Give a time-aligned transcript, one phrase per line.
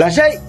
[0.00, 0.40] らっしゃい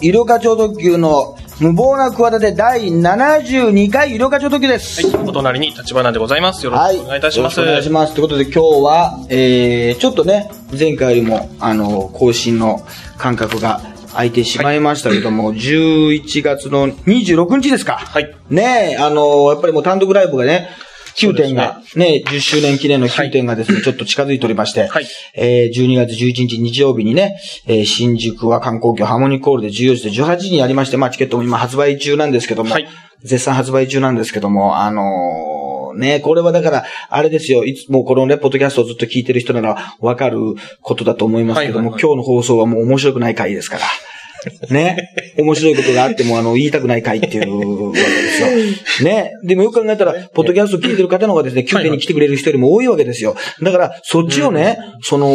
[0.00, 5.06] 医療課長特急の無謀な企て第72回医療課長特急です。
[5.06, 6.64] はい、お隣に立花でございます。
[6.64, 7.60] よろしくお願いいたします。
[7.60, 8.14] よろしくお願いします。
[8.14, 12.80] ということで今日は、えー、ちょっとね、前回よりも、あの、更新の
[13.18, 13.82] 間隔が
[14.12, 17.98] 空いてしまいましたけども、11月の26日ですか。
[17.98, 18.34] はい。
[18.48, 20.70] ねえ、あの、やっぱりもう単独ライブがね、
[21.16, 22.22] 9点が、ね。
[22.26, 25.06] 10周年記念の9点がですね、 ちょっと近づいておりまして、はい。
[25.34, 32.88] えー、12月11日日曜日にね、えー新宿は観光業ハーモニーコールで14時で18時にやりまして、まあチケットも今発売中なんですけども、はい。
[33.22, 35.60] 絶賛発売中なんですけども、あのー
[35.98, 40.38] ね、これはだから、あれですよ、いつもこのね、ポッドキャストをずっと聞いてる人ならわかる
[40.80, 42.02] ことだと思いますけども、はいはいはい。
[42.02, 43.82] 今日の放送はもう面白くない回ですから。
[44.70, 44.96] ね。
[45.36, 47.88] 面白いことがあっても、あの、言いたくない回っていう。
[47.88, 48.00] わ け
[48.40, 49.08] ですよ。
[49.08, 49.32] ね。
[49.42, 53.36] でもよく考えたら、ポッドキャスト聞いてる方の方がですね、9点に来てくれる人よりも多いわけですよ。
[53.62, 55.28] だから、そっちをね、その、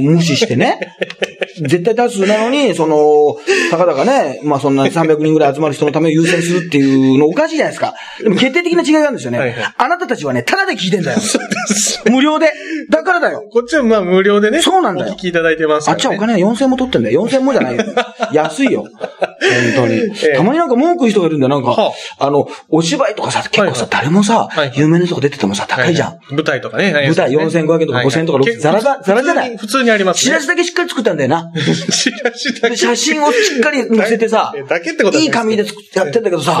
[0.00, 0.78] 無視してね、
[1.60, 3.36] 絶対多数なのに、その、
[3.70, 7.94] たかだかね、まあそんな300人ぐらい集まる人のためを優先するっていうのおかしいじゃないですか。
[8.22, 9.38] でも決定的な違いがあるんですよね。
[9.38, 11.18] はいはいあなたたちはね、ただで聞いてんだよ。
[12.10, 12.52] 無料で。
[12.90, 13.44] だからだよ。
[13.52, 14.60] こっちはまあ無料でね。
[14.60, 15.92] そうなんだよお聞きいただいてますね。
[15.92, 17.26] あっちはお金は4000も取ってんだよ。
[17.26, 17.84] 4000もじゃないよ。
[18.32, 18.84] 安いよ。
[19.76, 20.00] 本当に。
[20.24, 21.48] えたまになんか文句言う人がいるんだよ。
[21.48, 26.08] なんか、はあの、お芝居とかさ、結構さ、誰もさ、有名な人が出ててもさ、高いじゃん。
[26.10, 26.92] はい舞台とかね。
[26.92, 29.56] 舞台4500円とか5000円とか6000ザラザザラじゃない？
[29.56, 30.20] 普通にありますね。
[30.22, 31.50] チラシだけしっかり作ったんだよな。
[31.56, 32.70] チラシだけ。
[32.70, 34.52] で写真をしっかり載せてさ
[35.20, 36.60] いい紙で作ってやってんだけどさ、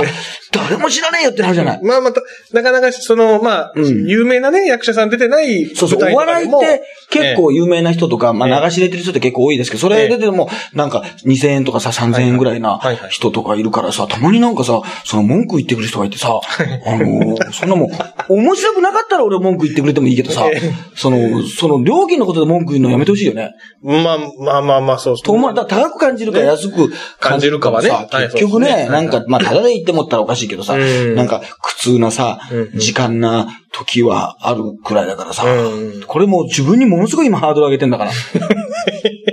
[0.52, 1.80] 誰も知らねえよってなるじゃない？
[1.82, 2.20] まあまた、
[2.52, 12.80] なかなかその、まあ、うん有名なね、役者さん出てないそうそう、お笑いって結構有名な人とか、まええあ流し入れてる人って結構多いですけど、それ出てもなんか2000円とかさ3000円ぐらいな
[13.10, 16.40] 人とかいるからさ、たまになんかさ、その文句言ってくる人がいてさ、
[16.86, 17.90] あのー、そんなもん、
[18.28, 23.54] 面白くなかったら俺文句言ってくれてもいいけどさええ、 その、その料金のことで文句言うのやめてほしいよね。
[23.82, 25.54] まあまあまあまあ、そうと思う。
[25.54, 27.90] だから高く感じるか安く感じるかはね。
[28.10, 31.14] 結局ね、なんか、まあ、ただで言ってもったらおかしいけどさ、うん。
[31.14, 32.40] なんか、苦痛なさ
[32.74, 38.10] 時間な時はあるくらいだからさうん、これもう自分にものすごい今ハードル上げてんだから。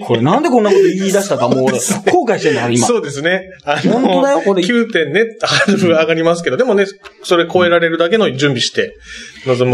[0.06, 2.88] これなんでこんなこと言い出したかもう俺、後悔してんだから今。
[2.88, 3.42] そうですね。
[3.66, 6.86] あ本当だよこれ9点ね、ハードル上がりますけど、でもね、
[7.24, 8.96] それ超えられるだけの準備して、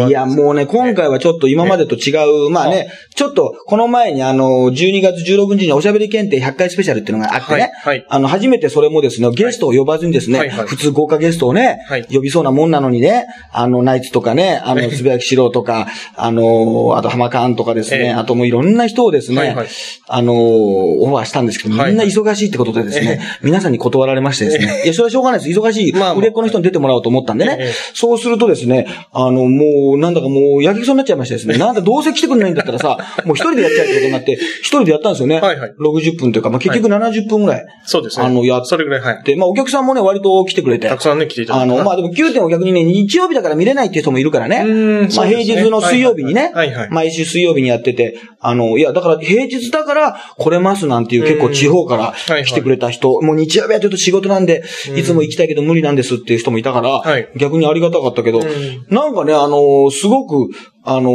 [0.07, 0.25] いや。
[0.25, 2.11] もうね、今回はちょっと今までと違
[2.47, 8.05] う、まあね、ちょっと、この前にあの、12月16日におしゃべり検定100回スペシャルっていうのがあってね、はいはい。
[8.09, 10.67] あの、初めてそれもですね、ゲストを呼ばずにですね、はいはい。
[10.67, 12.07] 普通豪華ゲストをね、はい。
[12.11, 18.11] 呼びそうなもんなのにね、あの、ナイツとかね、あの、つぶやきしろとか、あの、あと浜カーンとかですね、ええ。
[18.11, 19.67] あともういろんな人をですね、はいはい。
[20.07, 25.59] あの、オファーしたんですけど、みんな忙しいってことでですね、皆さんに断られましてですね、いや、それはしょうがないです。
[25.59, 26.13] 忙しい、まあまあ。
[26.13, 27.73] 売れっ子の人に出てもらおうと思ったんでね、ええ。
[27.93, 35.39] そうするとですね、あの、もう、なんだかもう、やけくそになっちゃいましてですね、なんだ、どうせ来てくれないんだったらさ、 もう一人でやっちゃうってことになって、一人でやったんですよね。
[35.39, 37.65] はいはい60分というか、まあ、結局70分ぐらい。
[37.85, 38.25] そうですね。
[38.25, 39.23] あのやっそれぐらい、はい。
[39.23, 40.87] で、まあ、お客さんもね、割と来てくれて。
[40.87, 41.73] たくさんね、来ていただいて。
[41.73, 44.63] あの、まあでも9点を逆にね、日曜日だから見れないっていう人もいるからね。
[44.65, 52.13] うんまあ平日の水曜日にね、はいはいはい毎週水曜日にやってて、あの、いや、だから平日だから来れますなんていう結構地方から
[52.43, 54.63] 来てくれた人、もう日曜日はちょっと仕事なんで、
[54.95, 58.43] いつも行きたいけど無理なんですっていう人もいたから、はい逆にありがたかったけど、ん
[58.89, 59.52] なんかね、あの、
[59.91, 60.49] すごく、
[60.85, 61.11] あの、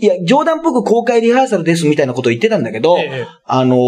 [0.00, 3.26] いや、冗談っぽく公開リハーサルですみたいなこと言ってたんだけど、ええ。
[3.44, 3.78] あの、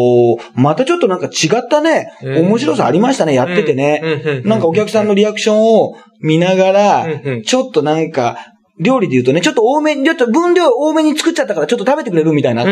[0.55, 2.47] またちょっとなんか違ったね、うん。
[2.47, 4.01] 面白さありましたね、やっててね。
[4.03, 7.07] うんうんうんなんかお客さんのリアクションを見ながら
[7.45, 12.65] ちょっとなんか、料理で言うとね、ちょっと多めに、ちょっと分量多めに作っちゃったからちょっと食べてくれるみたいな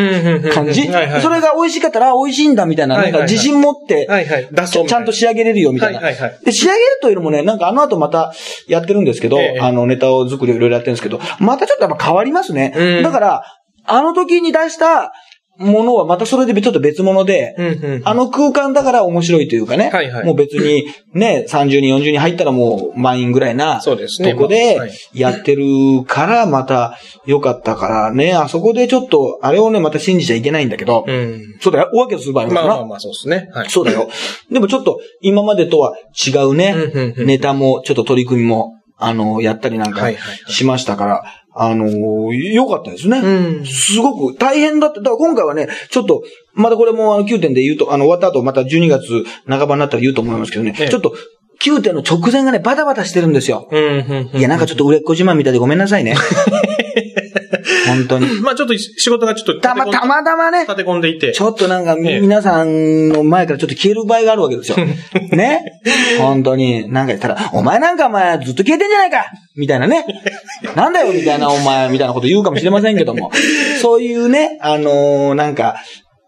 [0.52, 0.82] 感じ？
[0.86, 6.00] それが美味しかったら、あ美味しいんだみたいな、ないんか自信持って、ちゃんと仕上げれるよみたいな。
[6.00, 8.34] で、仕上げるというのもね、なんかあの後また
[8.66, 9.60] やってるんですけど、ええ。
[9.60, 12.74] あのネタを作りをいろいろやってるんですけど、またちょっとやっぱ変わりますね。
[12.76, 13.02] うん。
[13.04, 13.44] だから、
[13.84, 15.12] あの時に出した
[15.62, 19.90] ものはまたそれでちょっと別物で、うんうんうんあの空間だから面白いというかね。
[19.90, 20.84] はいはいもう別に
[21.14, 23.80] ね、30人、40人入ったらもう満員ぐらいな。
[23.80, 25.64] そうですねとこではいやってる
[26.06, 31.56] からまた良かったからね、あそこでちょっと、あれをね、また信じちゃいけないんだけど、うん。
[31.60, 32.68] そうだよ、大分けする場合もあるな。
[32.68, 33.50] まあまあまあ、そうですね。
[33.52, 33.70] はい。
[33.70, 34.08] そうだよ。
[34.50, 35.94] でもちょっと今までとは
[36.26, 40.08] 違うねうんうんう、んネタもちょっと取り組みも、あの、やったりなんか
[40.48, 41.22] しましたから、
[41.54, 43.18] あのー、良かったですね。
[43.18, 46.22] うんすごく大変だって、だから今回はね、ちょっと、
[46.54, 51.14] またこれもあの9点で言うと、あの、終わった後また12月半ばになったら言うと思いますけどね、ええちょっと、
[51.62, 53.68] 9点の直前がね、バタバタしてるんですよ。
[53.70, 54.38] うん、うん、うん。
[54.38, 56.16] いや、なんかちょっと売れっ子自慢みたいでごめんなさいね。
[57.86, 58.26] 本当に。
[58.40, 61.32] まあちょっと仕事がちょっとたま、たまたまね、立て込んでいて。
[61.32, 64.76] ちょっとなんか、ええ皆さんの前からちょっと消える場合があるわけですよ。
[65.32, 65.80] ね
[66.18, 66.90] 本当に。
[66.90, 69.24] なんか言ったら、お前なんかお前ずっと消えてんじゃないか
[69.56, 70.04] みたいなね。
[70.74, 73.30] なんだよみたいなお前みたいなこと言うかもしれませんけども。
[73.80, 75.76] そういうね、あのーなんか、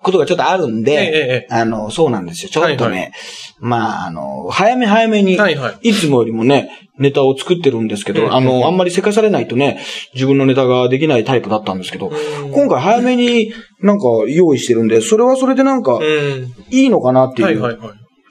[0.05, 2.51] ことがちょっとあるんで、ええええあの、そうなんですよ。
[2.51, 3.11] ちょっとね、はいは
[3.59, 9.81] まあ、あの、早め早めに、はいはいいつもよりもね、ネタを作ってるんですけど、あの、あんまりせかされないとね、
[10.15, 16.55] 自分のネタができないタイプだったんですけど、うん今回早めになんか用意してるんで、それはそれでなんか、うん。
[16.71, 17.79] いいのかなってはいうはい。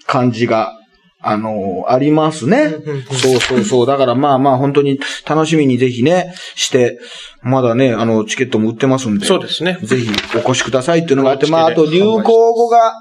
[0.06, 0.77] 感じが、
[1.25, 2.69] あの、ありますね。
[3.12, 3.86] そうそうそう。
[3.86, 7.00] だからまあまあ本当に楽しみにぜひね、して、
[7.42, 9.25] まだね、あの、チケットも売ってますんで。
[9.25, 9.77] そうですね。
[9.83, 12.94] ぜひお越しくださいっていうのがあって、おまああと流行語が、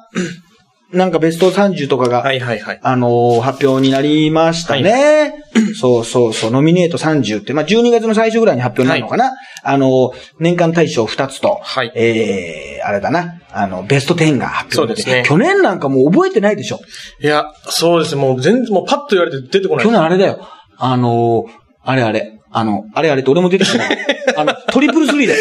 [0.93, 2.81] なんかベスト30とかが、はいはいはい。
[2.83, 5.35] あのー発表になりましたね。
[5.79, 9.33] そうそうそう、ノミネート30って、まあ、12月の最初ぐらいに発表になるのかな。
[9.63, 16.81] あのー年間大賞2つと、はいえー、あれだな、あの、ベスト10が発表そうですね去年なんかもう覚えてないでしょ。
[17.21, 18.21] いや、そうですね。
[18.21, 19.85] もう全然、もうパッと言われて出てこない。
[19.85, 20.47] 去年あれだよ。
[20.77, 23.83] あのーあれあれ、あの、あれあれって俺も出てきた。
[24.37, 25.37] あの、トリプルスリーで。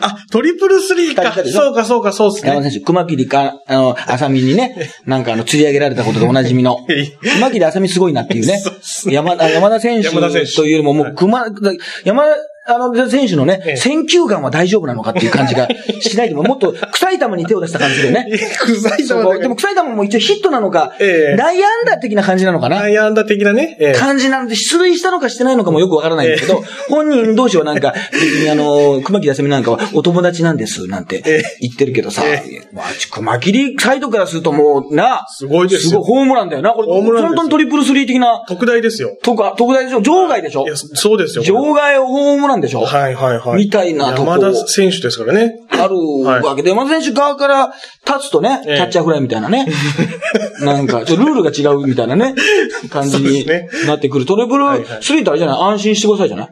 [0.00, 1.32] あ、トリプルスリーか。
[1.44, 2.50] そうかそうか、そうですね。
[2.50, 6.78] 山田選手、熊切か、あの、浅見にね、 なんかあの、釣り上げられたことでおなじみの、
[7.34, 8.58] 熊切浅見すごいなっていうね。
[8.58, 9.14] そうっす、ね。
[9.14, 10.52] 山田、山田選手山田選手。
[10.52, 11.46] というよりも、もう、熊、
[12.04, 12.36] 山田、
[12.66, 15.68] あの、選手のねええ、選球眼は大丈夫なのかっていう感じが
[16.00, 18.26] しないでも、もっと臭い球に手を出した感じでね。
[18.60, 19.08] 臭い球
[19.40, 22.80] でも臭い球も一応ヒットなのか、ええ内野安打的な感じなのかな？
[22.80, 23.76] 内野安打的なね。
[23.80, 32.42] ええ感じなんで、出塁したのかしてないのかもよくわからないんですけど、本人同士はなんか、別にあの、熊木休みなんかはお友達なんです、なんてええ言ってるけどさ、え
[32.72, 36.70] まあ、熊切サイドからするともう、な、すごいですよすごいホームランだよな。
[36.72, 39.16] これ、ホームランですよ本当にトリプルスリー的な、特大ですよ。
[39.22, 40.00] 特大でしょ？
[40.00, 40.64] 場外でしょ？
[40.66, 41.44] いや、そうですよ。
[41.44, 42.80] こ場外ホームランでしょ？
[42.80, 43.64] れはいはいはい。
[43.64, 45.54] みたいなとこ山田選手ですからね。
[45.70, 47.72] あるわけで、山田選手側から
[48.06, 49.66] 立つとね、キええャッチャーフライみたいなね。
[50.62, 52.34] なんか、ちょルールが違うみたいなね、
[52.90, 53.46] 感じに
[53.86, 54.26] なってくる。
[54.26, 54.64] トリプル
[55.00, 55.60] スリーってあれじゃない？
[55.72, 56.48] 安心してくださいじゃない？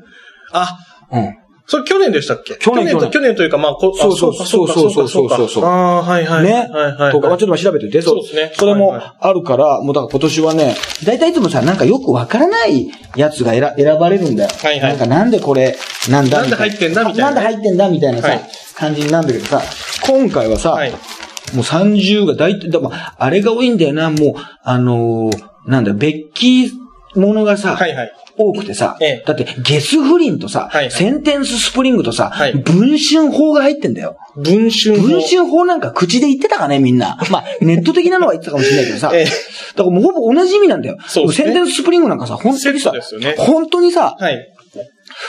[0.53, 0.77] あ、
[1.13, 1.35] うん。
[1.67, 2.55] それ去年でしたっけ？
[2.57, 3.35] 去年去年と、去年。
[3.37, 6.45] というか、まあ、こそうそうあそうそうそうそうかそうそうああ、はいはい。
[6.45, 6.69] ね。
[6.71, 7.13] はいはい。
[7.13, 8.03] とか、まあちょっと調べてて。
[8.03, 8.53] そうですね。
[8.55, 10.77] それもはいはあるから、もうだから今年はね、
[11.07, 14.51] だいたいいつもさ、なんかよくわからないやつが選選ばれるんだよ。
[14.63, 14.91] はいはい。
[14.91, 15.75] なんかなんでこれ、
[16.11, 16.47] なんだな。
[16.47, 17.25] んで入ってんだみたいな。
[17.25, 18.41] なんで入ってんだみたいなさ、はい。
[18.75, 19.63] 感じになるんだけどさ、
[20.07, 20.91] 今回はさ、はい。
[20.91, 20.97] も
[21.57, 24.35] う30が大体、でも、あれが多いんだよな、もう、
[24.65, 26.71] あのーなんだ、ベッキー
[27.15, 28.13] ものがさ、はいはい。
[28.37, 34.17] 多くてさ、ええだってゲス不倫とさ、はいはいセンテンススプリングとさ、はい文春砲が入ってんだよ。
[34.37, 37.17] 文春砲文春砲なんか口で言ってたかね、みんな。
[37.31, 39.11] まあ、ネット的なのは言ってたかもしれないけどさ。
[39.15, 40.97] ええだからもうほぼ同じ意味なんだよ。
[41.07, 44.54] そうねセンテンススプリングなんかさ、本当にさ、ね本当にさ、はい。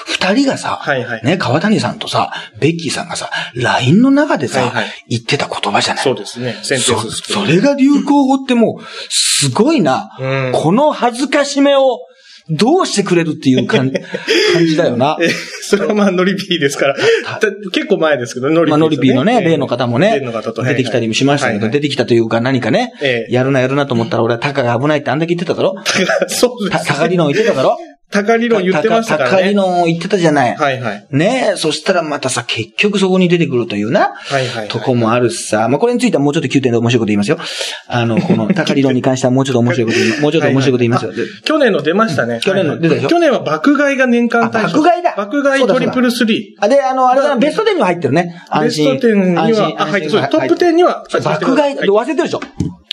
[0.06, 6.04] 二人がさ、はいはいね、川谷さんとさ、ベッキーさんがさ、LINE の中でさ、はいはい言ってた言葉じゃない。
[6.04, 6.56] そうですね。
[6.64, 10.10] そそれが流行語ってもう、すごいな。
[10.20, 12.00] うんこの恥ずかしめを、
[12.50, 13.92] どうしてくれるっていう感
[14.54, 15.18] 感じだよな。
[15.20, 16.96] え、それはまあ、ノリピーですから。
[16.96, 17.00] だ
[17.72, 26.86] 結構前ですけど、ノリピー、まあ、ノリピーのね、例の方もね出てきたりもしましたけど、出てきたというか何かねえ、えやるなやるなと思ったら俺はタカが危ないってあんだけ言ってただろてそうです。
[26.86, 27.78] たタカ理論言ってただろ
[28.24, 29.36] 高理論言ってましたからね。
[29.38, 30.56] タカ理論言ってたじゃない。
[30.56, 31.08] はいはい。
[31.12, 37.38] ねえ、そしたらまたさ、結局そこに出てくるというな、はいはいはいとこもあるしさ、まあ、これについてはもうちょっと9点で面白いこと言いますよ。
[37.88, 41.12] あの、この、 タカ理論に関してはもうちょっと面白いこと言い、もうちょっと面白いこと言いますよ。
[41.14, 42.40] で去年の出ましたね。
[42.42, 43.10] 去年の出たでしょ？
[43.10, 44.70] 去年は爆買いが年間大賞。
[44.70, 45.14] あ爆買いだ？
[45.18, 48.42] 爆買いトリプルスリあ、で、あの、あれだな、まあベスト10には入ってるね。
[48.52, 48.64] ー。
[48.64, 49.16] ベスト10
[49.48, 50.32] には、あ、入って、そうです。
[50.32, 52.42] トップ10には、爆買い、はい忘れてるでしょ？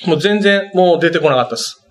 [0.06, 1.81] もう全然、もう出てこなかったです。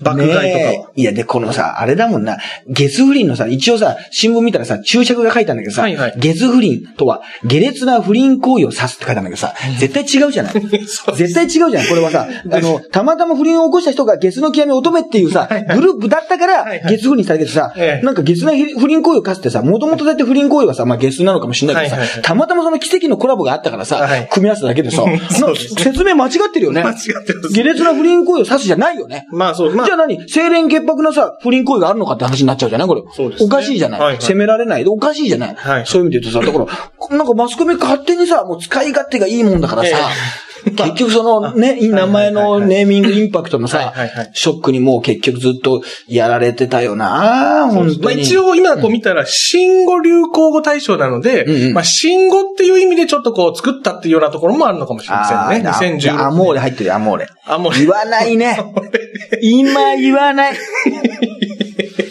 [0.00, 0.42] 爆買いとか。
[0.42, 0.70] ねは。
[0.70, 0.84] え。
[0.96, 6.14] いや、で、このさ、あれだもんな、ゲス不倫のさ、一応さ、新聞見たらさ、注釈が書いたんだけどさ、はいはい。
[6.16, 10.52] ゲス不倫とは、下劣な不倫行為を指すって書いたんだけどさ、絶対違うじゃない。
[10.86, 11.88] そう絶対違うじゃない。
[11.88, 16.94] これはさ、 あの、たまたま不倫を起こした人がゲスの極み乙女っていうさ、グループだったからはいは、い。
[16.94, 18.04] ゲス不倫したけどさ、ええ。
[18.04, 22.22] なんかゲスな不倫行為を課すってさ、もともとだって不倫行為はさ、まあゲスなのかもしれないけどさ、はいはいはい。
[22.22, 24.28] たまたまその奇跡のコラボがあったからさ、はい。
[24.30, 25.82] 組み合わせただけでさ、 そうですね。
[25.82, 26.82] 説明間違ってるよね。
[26.82, 27.52] 間違ってます。
[27.52, 29.26] 下劣な不倫行為を指すじゃないよね。
[29.30, 30.26] まあそう、まあじゃあ、何？
[30.26, 32.88] 清廉潔白なさ、不倫行為があるのかって話になっちゃうじゃない？
[32.88, 33.02] これ。
[33.12, 33.46] そうですね。
[33.46, 34.22] おかしいじゃない、はいはい。
[34.22, 34.84] 責められない？
[34.84, 36.70] で、おかしいじゃない、はいそういう意味で言うとさ、だか
[37.10, 39.96] ら、 なんかマスコミ勝手にさ、もう使い勝手がいいもんだからさ、
[40.76, 43.94] 結局そのね、いい名前のネーミングインパクトのさ
[44.34, 47.98] ショックにもう結局ずっとやられてたよな本当に。
[48.02, 51.62] まあ一応今こう見たら、新語・流行語大賞なので、うん。
[51.68, 55.66] うんまあ新語っていう意味でちょっとこう作ったっていうようなところもあるのかもしれませんね。
[55.66, 57.28] あー2016アモーレ入ってるよ、アモーレ。
[57.46, 58.58] あ、もう、言わないね。
[59.40, 60.54] 今言わない。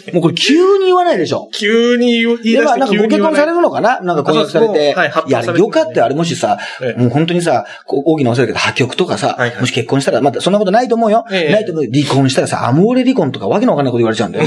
[0.13, 1.49] もうこれ急に言わないでしょ。
[1.53, 3.99] 急に言い出で、まあ、してなんかご結婚されるのかな？
[4.01, 4.93] なんか婚約されあて。
[4.93, 6.05] はい発いや、よかったよ。
[6.05, 11.25] あれもしさえ、えもう本当にさ、こう大きなお世話だけど破局とかさはいはい、もし結婚したら、まだそんなことないと思うよ。
[11.31, 11.85] ええないと思う。
[11.91, 14.45] 離婚したらさ、アモーレ離婚とかわけのわかんないこと言われちゃうんだよ。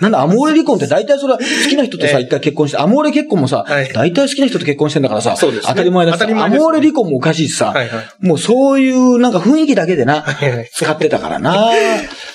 [0.00, 11.70] なんだ、アモーレ離婚って大体それは好きな人とさ、ええ一回結婚して、アモーレ結婚もさはい、大体好きな人と結婚してんだからさ、当たり前だしアモーレ離婚もおかしいしさはいはい、もうそういうなんか雰囲気だけでなはいはい、使ってたからな。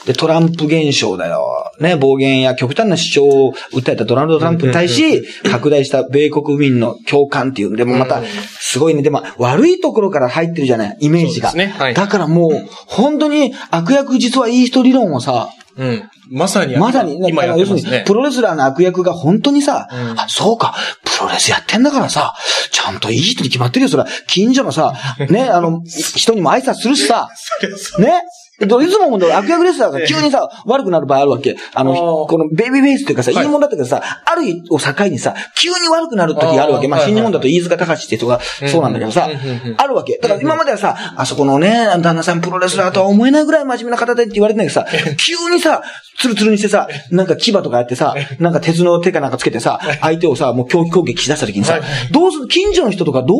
[0.05, 1.71] で、トランプ現象だよ。
[1.79, 7.75] ね、暴言や極端な主張を訴えたドナルド・トランプに対し、拡大した米国民の共感っていう。
[7.75, 8.21] でもまた、
[8.59, 9.01] すごいね。
[9.01, 11.51] でも、悪いところから入ってるじゃない、イメージが。
[11.51, 16.09] そうですねはいだからもう、本当に悪役実はいい人理論をさ、うん。
[16.29, 18.03] まさに、まさに、今やって要するにますね、。
[18.05, 20.75] プロレスラーの悪役が本当にさ、うんあ、そうか、
[21.05, 22.35] プロレスやってんだからさ、
[22.71, 24.09] ちゃんといい人に決まってるよ、それは。
[24.27, 24.93] 近所のさ、
[25.29, 27.29] ね、あの、人にも挨拶するしさ、
[27.99, 28.23] ね。
[28.59, 31.55] でいつも思うんだよ悪役レスラーが急にさ、悪くなる場合あるわけ。
[31.73, 31.93] あの、
[32.27, 33.45] このベイビーフェイスっていうかさ、はい。
[33.45, 36.87] いいもんだったけどさ、ある日を境にさ、急に悪くなる時があるわけ。
[36.87, 38.39] まあ、新日本だと飯塚隆って人が
[38.71, 39.29] そうなんだけどさ
[39.77, 40.17] あるわけ。
[40.21, 44.85] だから今まではさ、あそこのね、旦那さんプロレスラーとは思えないぐらい真面目な方でって言われてんだけどさ、
[45.17, 45.81] 急にさ、
[46.17, 51.79] ツルツルにしてさ、なんか牙とかやってさ、なんか鉄の手かなんかつけてさ、相手をさ、もう狂気攻撃しだした時にさ
[52.11, 52.47] どうする？
[52.47, 53.39] 近所の人とかどう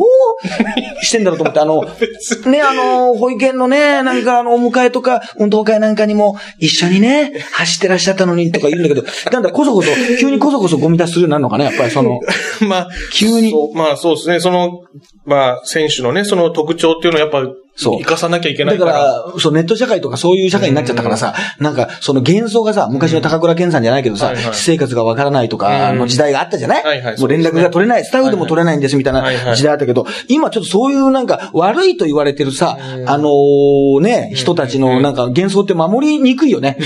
[1.04, 1.84] してんだろうと思って、あの、
[2.50, 9.02] ね、あの、保育園のね、なんかあの、お迎えとか、運動会なんかにも一緒にね、走ってらっしゃったのにとか言うんだけど、
[9.32, 9.90] なんだ、こそこそ、
[10.20, 12.20] 急にこそこそゴミ出しするようになるのかな、やっぱりその、
[12.68, 14.40] まあ、急にそうまあそうですね。
[14.40, 14.82] その、
[15.24, 17.42] まあ、選手のね、その特徴っていうのはやっぱ、
[17.76, 17.98] そう。
[18.00, 19.04] 生かさなきゃいけなだかいから。
[19.34, 25.98] ら、そう、ネット社会とかそういう社会になっちゃったからさ、なんか、その幻想がさ、昔の高倉健さんじゃないけどさ、私生活がわからないとか、うん。
[25.98, 26.84] の時代があったじゃない？
[26.84, 33.08] はいはいもう連絡が取れない、スタッフでも取れないんですみたいな時代あったけど、今ちょっとそういうなんか、悪いと言われてるさ、うん。
[33.08, 36.76] あのーね、人たちのなんか幻想って守りにくいよね。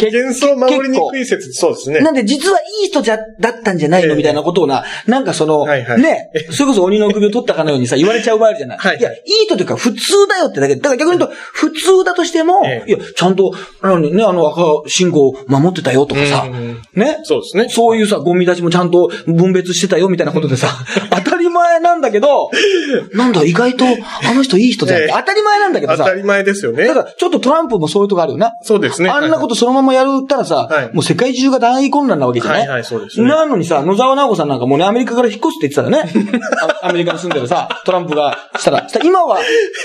[0.00, 2.00] 幻想守りにくい説、そうですね。
[2.00, 8.78] なんで、実はいい人じゃ、だったんじゃないのええみたいなことをな、なんかその、ね、それこそ鬼の首を取ったかのようにさ、言われちゃう場合あるじゃない。
[9.04, 10.80] はいや、いい人というか、普通だよってだけで。
[10.80, 16.46] だから逆に言うと、普通だとしても、ええいや、ちゃんと、あのね、あの赤信号を守ってたよとかさ
[16.94, 17.18] ね？
[17.24, 17.68] そうですね。
[17.68, 20.68] そういうさ、ゴミ出しもちゃんと分別してたよみたいなことでさ、
[21.82, 22.50] なんだけど、
[23.14, 24.92] なんだ、意外と、あの人いい人じ。
[24.94, 26.94] ええ当たり前なんだけどさ当た、り前ですよねだ。
[26.94, 28.52] から、ちょっとトランプもそういうとこあるよな。
[28.62, 29.10] そうですね。
[29.10, 32.60] あんなことそのままやるったらさ、はいもう世界中が大混乱なわけじゃない？
[32.60, 33.28] はいはい、そうですね。
[33.28, 36.40] なのにさ、野沢直子さんなんかもうね、アメリカから引っ越すって言ってたよね。
[36.82, 38.88] あ アメリカに住んでるさ、トランプがしたら。
[38.88, 39.38] したら今は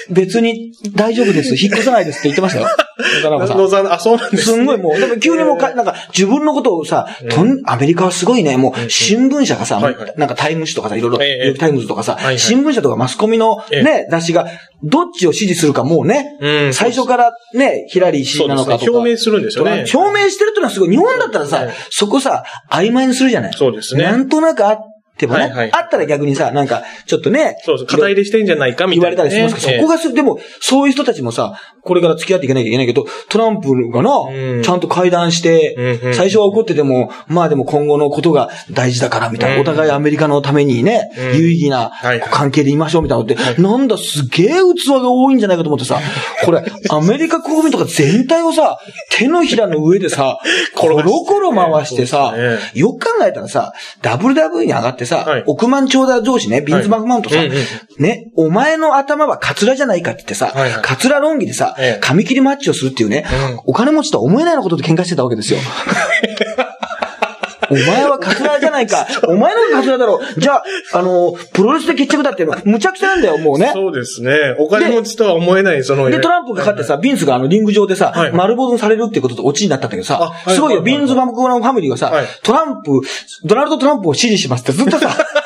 [0.10, 2.68] 別に大丈夫です、引っ越さないですって言ってましたよ。
[3.00, 3.58] 野沢直子さん。
[3.60, 4.56] 野沢あ、そうなんですね。
[4.58, 14.48] すんごいもう、でも急にもうか、なんか自分のことをさ、とん、アメリカはすごいね、もう新聞社がさ、はいはいなんかタイム誌とかさ、いろいろ、えタイムズとかさはいは、い新聞社とかマスコミのええね、雑誌が、
[14.84, 18.48] どっちを支持するかもうねう、ん最初からね、ヒラリー氏。
[18.48, 18.92] なのかとか。
[18.92, 19.86] 表明するんですよね。
[19.94, 20.90] 表明してるってのはすごい。
[20.90, 25.72] 日本だったらさええ、そこさ、曖昧にするじゃないそうですねなんとなくあってもね、はいはい。
[25.74, 27.88] あったら逆にさ、なんか、ちょっとね、そうそう。
[27.88, 29.80] 肩入れしてんじゃないかみ言わたいな、れたりしますけど、ええ。
[29.80, 34.62] そこがす、でも、そういう人たちもさ、これから付き合っていかなきゃいけないけど、トランプがな、うん。
[34.62, 36.14] ちゃんと会談して、うんうん。
[36.14, 39.62] 最初は怒ってても、まあでも今後のことが大事だから、みたいな、うん。
[39.62, 41.38] お互いアメリカのためにね、うん。
[41.40, 42.20] 有意義なはい。
[42.20, 46.00] 関係でいましょうみたいなのって、なんだ、すげえ器が多いんじゃないかと思ってさ、
[46.46, 48.78] これ、アメリカ国民とか全体をさ、
[49.12, 50.40] 手のひらの上でさ、
[50.76, 52.36] コロコロ回してさ
[52.74, 55.44] よく考えたらさ、WWE に上がってさ、はい。
[55.48, 58.04] 億万長者上司ね、ビンズ・マクマウントさ、はいうんうん。
[58.04, 60.82] ね、お前の頭はカツラじゃないかって言ってさ、はいはい。
[60.84, 62.00] カツラ論議でさ、ええ。
[62.02, 63.60] 髪切りマッチをするっていうね、うん。
[63.66, 65.60] お金持ちとは思えないようなことで喧嘩してたわけですよ。
[67.70, 69.08] お前はカツラじゃないか。
[69.28, 70.22] お前のがカツラだろ。
[70.38, 73.72] じゃあ、あの、プロレスで決着だっていうの、むちゃくちゃなんだよ、もうね。
[73.74, 74.56] そうですね。
[74.60, 76.10] お金持ちとは思えない、その。
[76.10, 83.02] で、トランプが勝ってさ、ビンスがあのリング上でさ、はい丸坊主にされるっていうことでオチになったんだけどさ、すごいよ、ビンズ・バムクのファミリーはさ、はいトランプ、
[83.44, 85.10] ドナルド・トランプを支持しますってずっとさ、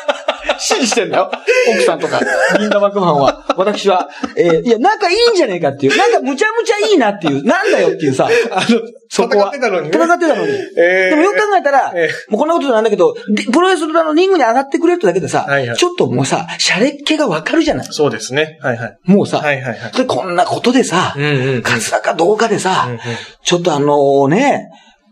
[0.62, 1.32] 支持してんだよ。
[1.76, 2.20] 奥さんとか、
[2.60, 3.46] ビンダマクマンは。
[3.58, 5.98] 私は、えーいや、仲いいんじゃねえかっていう。
[5.98, 7.44] なんかむちゃむちゃいいなっていう。
[7.44, 9.48] なんだよっていうさ、あの、そこは。
[9.48, 9.98] 戦ってたのにね。
[9.98, 10.52] 戦ってたのに。
[10.78, 17.88] えーでもよく考えたら、えもうこんなことなんだけど、でプロレスのリングに上がってくれるってだけでさ、はいはいちょっともうさ、シャレっ気がわかるじゃない。
[17.92, 18.60] そうですね。
[18.62, 19.00] はいはい。
[19.06, 23.00] もうさ、はいはいはいでこんなことでさ、うんうんうんカツラかどうかでさ、うんうん
[23.44, 24.70] ちょっとあのね、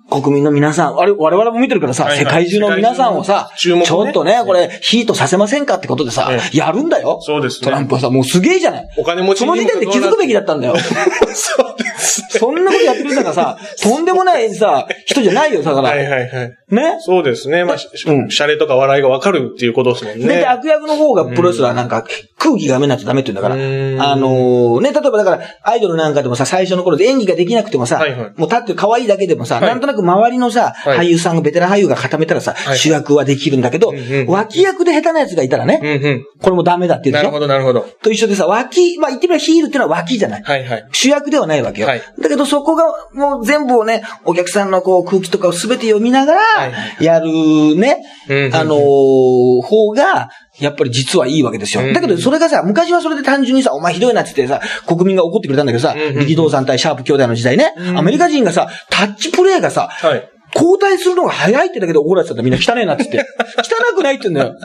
[0.09, 7.19] 国民の皆さん、あれ、我々も見てるからさ、はいはい世界中の皆さんをさ、世界中の注目ねちょっとね、これ、ヒートさせませんかってことでさ、えやるんだよ。
[7.21, 8.89] そうですねトランプはさ、もうすげえじゃない。
[8.97, 10.75] お金持ちその時点で気づくべきだったんだよ。
[11.33, 12.27] そうですね。
[12.39, 15.89] そんなことやってるんだからさ、とんでもないさ、人じゃないよ、だから。
[15.89, 16.58] はいはいはい。
[16.71, 16.97] ね。
[16.99, 17.65] そうですね。
[17.65, 20.35] まあ、しうんシャレとか笑いがわかるっていうことですもんで、ね。
[20.37, 22.03] で悪役の方がプロレスラーなんか
[22.37, 24.11] 空気が読めないとダメって言うんだから。
[24.11, 36.25] あのーね、例えばだから、アイドルなんかでもさ、最初の頃で演技ができなくてもさ、はいはいもう立って可愛いだけでもさ、はいなんとなく周りのさ、はい俳優さんが、ベテラン俳優が固めたらさ、はい主役はできるんだけど、んうん脇役で下手なやつがいたらね、うんうん。
[36.41, 37.31] これもダメだって言うでしょ？
[37.31, 37.81] なるほど、なるほど。
[38.01, 40.43] と一緒でさ、脇、まあ言ってみればヒールってのは脇じゃない。
[40.43, 40.87] はいはい。
[40.91, 41.87] 主役ではないわけよ。
[41.87, 42.83] はいだけどそこが
[43.13, 46.58] もう全部をね、お客さんのこう空気とかを全て読みながはいら、
[46.99, 48.03] やるね、
[48.53, 51.83] あのー方が、やっぱり実はいいわけですよ。
[51.83, 60.29] うんだけどそれがさ、昔はそれで単純にさ、お前ひどいなって言ってさ、国民が怒ってくれたんだけどさ、力道山対シャープ兄弟の時代ね、うんアメリカ人がさ、タッチプレーがさ、はい。
[60.55, 62.43] 交代するのが早いってだけで怒られてたんだ。
[62.43, 63.31] みんな汚いなって言って。
[63.59, 64.55] 汚くないって言うんだよ。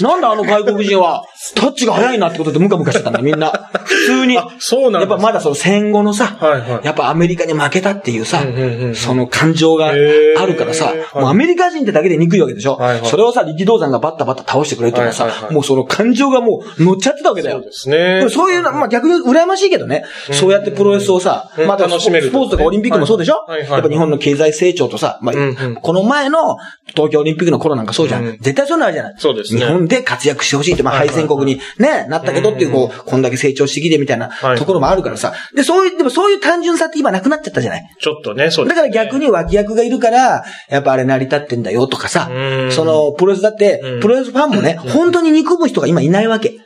[0.00, 3.50] なんだあの外国人は、タッチが早いなってことでムカムカしてたんだ、みんな。
[3.84, 4.38] 普通に。
[4.38, 17.64] あそうなんやっぱまだその戦後のさ、はいはいやっぱアメリカに負けたっていうさ、うんうんうんうんその感情があるからさ、もうアメリカ人ってだけで憎いわけでしょ、はいはいそれをさ、力道山がバッタバッタ倒してくれるっていうのはさ、はいはいはいもうその感情がもう乗っちゃってたわけだよそう。
[17.64, 18.26] ですね。
[18.30, 20.04] そういうの、まあ逆に羨ましいけどね。
[20.32, 25.74] そうやってプロレスをさ、うんまた楽しめるスポーツとかオリンピックもそうでしょ、はいはいはいやっぱ日本の経済成長とさ、まあ、うんうん。
[25.76, 26.56] この前の
[26.88, 28.24] 東京オリンピックの頃なんかそうじゃん。
[28.24, 28.38] うん。
[28.40, 29.14] 絶対そういうのあるじゃない。
[29.18, 29.60] そうですね。
[29.60, 34.58] 日本で活躍してほしいって、まあ敗戦国にね、なったけどっていう、こう、こんだけ成長してきてみたいなはい。
[34.58, 35.34] ところもあるからさ。
[35.54, 37.82] で、そういう、でもそういう単純さって今なくなっちゃったじゃない？
[38.00, 38.88] ちょっとね、そうですね。
[38.88, 42.28] だから逆に脇役がいるから、やっぱあれ成り立ってんだよとかさ。
[42.30, 42.72] う、ん。
[42.72, 46.58] その、プロレスだってうん、プロレスファンもね、本当に憎む人が今いないわけ。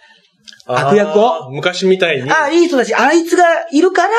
[0.79, 1.51] 悪役を？
[1.51, 2.31] 昔みたいに。
[2.31, 4.11] ああ、いい人だし、あいつがいるから、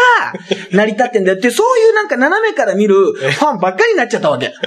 [0.71, 4.53] 成り立ってんだよって、そういうなんか斜めから見るファンばっかりになっちゃったわけ。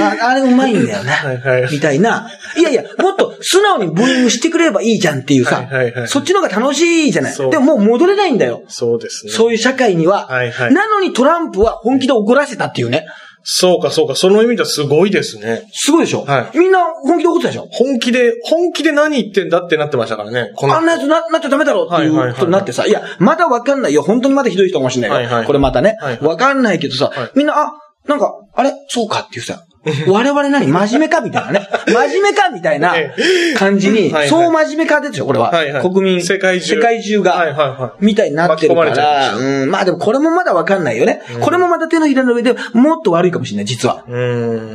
[0.00, 1.12] ああれうまいんだよはいな。
[1.50, 2.30] はいみたいな。
[2.56, 7.36] いやいや、もっと素直にブーイングしてくれればいいじゃんっていうさはいはいは、いそっちの方が楽しいじゃない。
[7.36, 8.62] でももう戻れないんだよ。
[8.68, 9.32] そうですね。
[9.32, 10.26] そういう社会には。
[10.26, 13.06] はいはいなのにトランプは本気で怒らせたっていうね。
[13.42, 14.14] そうか、そうか。
[14.14, 15.62] その意味ではすごいですね。
[15.72, 17.66] すごいでしょ、はいみんな本気で怒ってたでしょ？
[17.70, 20.52] 本気で、本気で何言ってんだってなってましたからね。
[20.56, 24.02] このあんなやつな、なっちゃダメだろうっていはいはいはいうことになってさ、いや、まだわかんないよ。
[24.02, 25.28] 本当にまだひどい人かもしれないよ。
[25.28, 26.18] はいはいこれまたねはい。
[26.18, 27.72] はいわかんないけどさ、はいみんな、あ、
[28.06, 28.72] なんか、あれ？
[28.88, 29.62] そうかっていうさ、
[30.08, 30.66] 我々何？
[30.66, 31.20] 真面目か？
[31.20, 31.68] みたいなね。
[31.86, 32.50] 真面目か？
[32.50, 33.14] みたいなえ
[33.56, 35.00] 感じに、そう真面目か？
[35.00, 35.52] でしょ、これは。
[35.82, 36.76] 国民、世界中。
[36.76, 41.22] 世界中が、みたいになってるから、うん、まあでもこれもまだわかんないよね。
[41.40, 44.04] これもまた手のひらの上でもっと悪いかもしれない、実は。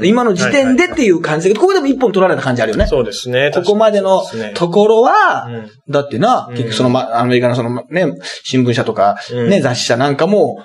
[0.04, 2.88] 今の時点でっていう感じだけど、ここでも一本取られた感じあるよね。
[2.88, 3.52] そうですね。
[3.54, 4.24] ここまでの
[4.56, 5.70] ところは、うん。
[5.90, 8.08] だってな、結局その、ま、アメリカのそのね、
[8.44, 9.50] 新聞社とか、うん。
[9.50, 10.64] ね、雑誌社なんかも、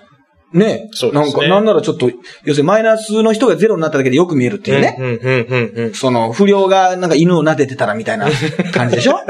[0.52, 1.20] ね、そうですね。
[1.24, 2.11] なんか、なんならちょっと、
[2.44, 4.96] 要するにマイナスの人がゼロになっただけでよく見えるっていうね。
[4.98, 5.94] うん、うん、うん、うん。
[5.94, 8.28] その、不良がなんか犬を撫でてたらみたいな
[8.72, 9.20] 感じでしょ？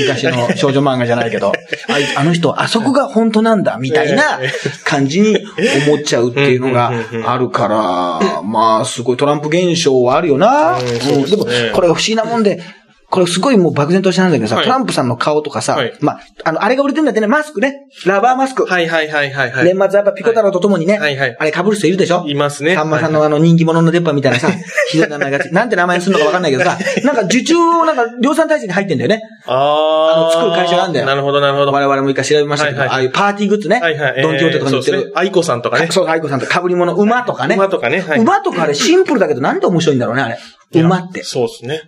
[0.00, 1.52] 昔の少女漫画じゃないけど、
[1.88, 4.40] あいあの人、あそこが本当なんだ、みたいな
[4.84, 5.36] 感じに
[5.86, 6.92] 思っちゃうっていうのが
[7.26, 10.78] あるから、まあ、すごいトランプ現象はあるよな。
[10.78, 12.62] うんでも、これが不思議なもんで、
[13.12, 17.74] これすごいもう漠然としたんだけどさ、はいトランプさんの顔とかさ、はいまあ、あの、あれが売れてるんだってね、マスクね。
[18.06, 18.64] ラバーマスク。
[18.64, 19.64] はいはいはいはいはい。
[19.66, 22.24] 年末はやっぱピコ太郎と共にね、はいはいあれ被る人いるでしょ？
[22.26, 24.48] いますねさんまさんのあの人気者の出っ歯みたいなさ、
[24.90, 29.20] ひどい名前がつ、なんて名前にするのかわかんないけどさ、 なんか受注をなんか量産体制に入ってんだよね。
[29.46, 30.16] ああ。
[30.16, 31.72] あの作る会社があんだよなるほどなるほど。
[31.72, 33.78] 我々も一回調べましたけど、はいはいああいうパーティーグッズね。
[33.82, 34.22] はいはい。
[34.22, 35.20] ドンキホーテとかに売ってるえーそうですね。。
[35.20, 35.88] 愛子さんとかね。
[35.90, 37.56] そう、愛子さんとか被り物、馬とかね。
[37.56, 40.38] 馬とかねはい馬とかあれシンプルだけどなんで面白いんだろうね、あれ。
[40.74, 41.22] いや馬って。
[41.24, 41.82] そうですね。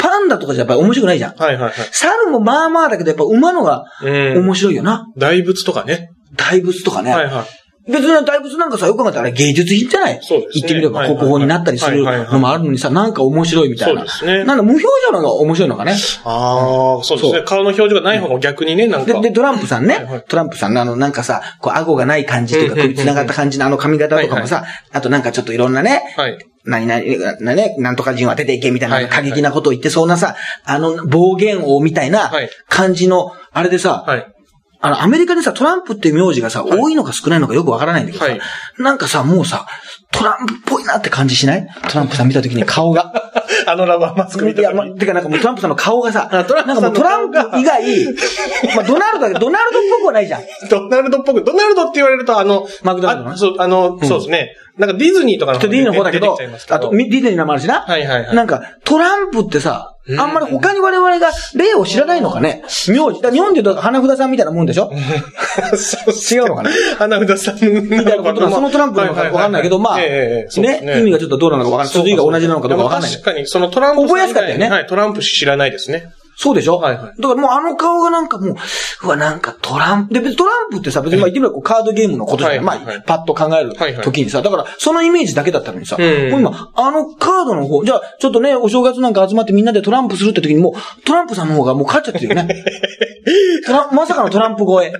[0.00, 1.36] パンダとかじゃやっぱり面白くないじゃん。
[1.36, 1.72] はいはいはい。
[1.92, 4.38] 猿もまあまあだけどやっぱ馬のがうん。
[4.44, 5.06] 面白いよな。
[5.16, 6.10] 大仏とかね。
[6.36, 7.12] 大仏とかね。
[7.12, 7.44] はいはい。
[7.88, 10.20] 別に大仏なんかさ、よく考えたらあれ芸術品じゃない？
[10.22, 14.06] そうですね言ってみれば国宝になったりするのもあるのにさ、なんか面白いみたいな。
[14.06, 15.92] そうですねなんだ、無表情の方が面白いのかね？
[16.24, 17.42] ああ、そうですね。
[17.44, 19.12] 顔の表情がない方が逆にね、なんか。
[19.14, 26.38] で、で、トランプさんね、トランプさんのあの、なんかさ、こう、顎がない感じというか、首繋がった感じのあの髪型とかもさ、あとなんかちょっといろんなね、はい。
[26.64, 34.34] 何々、なね、なんとか人は出ていけみたいな、過激なことを言ってそうなさ、あの、暴言王みたいなはい感じの、あれでさ、はい。
[34.82, 38.40] あの、アメリカでさ、トランプっていう名字がさ、はい多いのか少ないのかよくわからないんだけどさ、はい
[38.78, 39.66] なんかさ、もうさ、
[40.12, 41.68] トランプっぽいなって感じしない？
[41.88, 43.12] トランプさん見た時に顔が？
[43.66, 44.98] あのラバーマスクみいや、たいなま。
[44.98, 48.04] てかなんかもうトランプさんの顔がさ、あトランプなんさんのかもうトランプ以外、
[48.74, 50.42] まあドナルドだけど、ドナルドっぽくはないじゃん。
[50.70, 54.56] ドナルドっぽく、ドナルドって言われると、あの、マクドナルドそう、あの、そうですね。
[54.78, 56.38] なんかディズニーとかのちょっとディズニーの方だけど
[56.70, 57.82] あと、ミディズニーのもあるしな。
[57.82, 62.62] はいはいはいなんか、トランプってさ、あんまり他に我々が例を知らないのかね？
[62.88, 63.20] 名字。
[63.20, 64.90] だ日本で言うと花札さんみたいなもんでしょ？
[64.92, 70.60] 違うのかな花札さんみみたいなことなのそのトランプなのかわかんないけど、まあ、ね、意
[71.02, 71.94] 味がちょっとどうなのかわかんない。
[71.94, 73.10] 数字が同じなのかどうかわかんない。
[73.10, 74.68] 確かに、そのトランプ覚えやすかったよね。
[74.68, 76.12] はい、トランプ知らないですね。
[76.42, 76.78] そうでしょ？
[76.78, 78.56] はいはいだからもうあの顔がなんかもう、
[79.04, 82.58] うわ、なんかトランプ、で、別にトランプってさ、別にまあ言ってみればこうカードゲームのことじゃない。
[82.60, 92.64] はいはいはいまあ、パッと考えるはいはい時にさ、だからそのイメージだけだったのにさ、うんもう今、あのカードの方、じゃあちょっとね、お正月なんか集まってみんなでトランプするって時にもう、トランプさんの方がもう勝っちゃってるよね。
[93.92, 94.92] まさかのトランプ超え。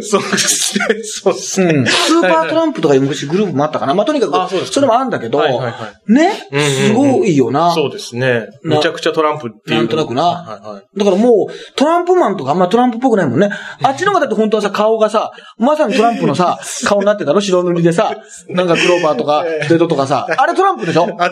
[0.00, 0.84] そうですね。
[1.04, 1.72] そうですね。
[1.72, 1.86] うん。
[1.86, 3.94] スーパートランプとかいう昔グループもあったかな。
[3.94, 7.72] まあ、とにかく、あそれもあるんだけど、はいはいはね、うんうんうんすごいよな。
[7.72, 8.48] そうですね。
[8.62, 9.78] なめちゃくちゃトランプっていう。
[9.78, 10.60] なんとなくなはいはい。
[10.96, 13.50] だからもう、トランプマンとかあんまトランプっぽくないもんね。
[13.82, 17.40] あっちの方がだって本当はさ、顔がさ、まさにトランプのさ、 顔になってたろ？
[17.40, 18.16] 白塗りでさ、
[18.48, 21.08] なんかクローバーとか、 デッドとかさ、あれトランプでしょ？
[21.18, 21.28] あ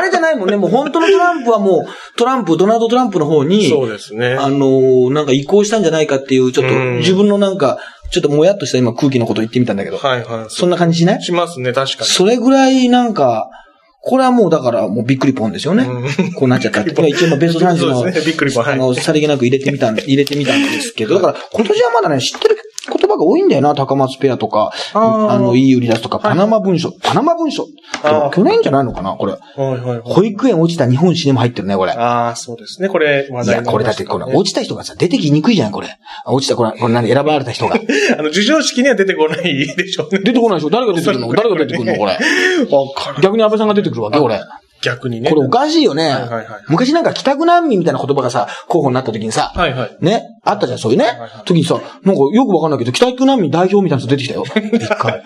[0.00, 0.56] れじゃないもんね。
[0.56, 4.34] もう本当のトランプはもう、トランプ、ドナルド・トランプの方に、そうですね。
[4.38, 7.78] あのーなんか移行したんじゃないかっていう、ちょっとうん自分のなんか、
[8.10, 10.46] ちょっともやっとした今空気のこと言ってみたんだけど、はいはい。
[10.48, 11.22] そんな感じしない？
[11.22, 12.10] しますね、確かに。
[12.10, 13.48] それぐらいなんか、
[14.02, 15.84] これはもうだからもうびっくりポンですよね。
[15.84, 16.32] うん。
[16.32, 16.90] こうなっちゃったって。
[17.08, 18.12] 一応まあベスト30の、ね。
[18.24, 18.64] びっくりポン。
[18.64, 18.74] はい。
[18.74, 22.69] あの、さりげなく入れてみたん、入れてみたんですけど、 だから今年はまだね、知ってる言
[23.10, 27.66] 葉が多いんだよな、高松ペアとか、あの、いい売り出すとか、パナマ文書、パナマ文書。
[28.32, 29.32] 去年じゃないのかな、これ。
[29.32, 30.00] はいはいはい。
[30.04, 31.92] 保育園落ちた日本史にも入ってるね、これ。
[31.92, 32.88] ああ、そうですね。
[32.88, 35.88] これ、話いや、これだって、これ、落ちた人がさ、出てきにくいじゃん、これ。
[36.24, 37.74] あ落ちた、これ、これ何、選ばれた人が。
[38.18, 40.20] あの、授賞式には出てこないでしょうね。
[40.22, 41.32] 出てこないでしょ誰が出てくるの？
[41.32, 42.18] 誰が出てくるのこれ？
[43.22, 44.40] 逆に安倍さんが出てくるわけこれ。
[44.82, 45.30] 逆にね。
[45.30, 46.08] これおかしいよね。
[46.10, 49.96] はいはいはい昔なんか帰宅難民みたいな言葉がさ、候補になった時にさ、はいはい。
[50.00, 51.06] ね、あったじゃん、そういうね。
[51.06, 54.44] はいはい時にさ、なんかよくわかんないけど、帰宅難民代表みたいな人出てきたよ。
[54.72, 55.22] 一回。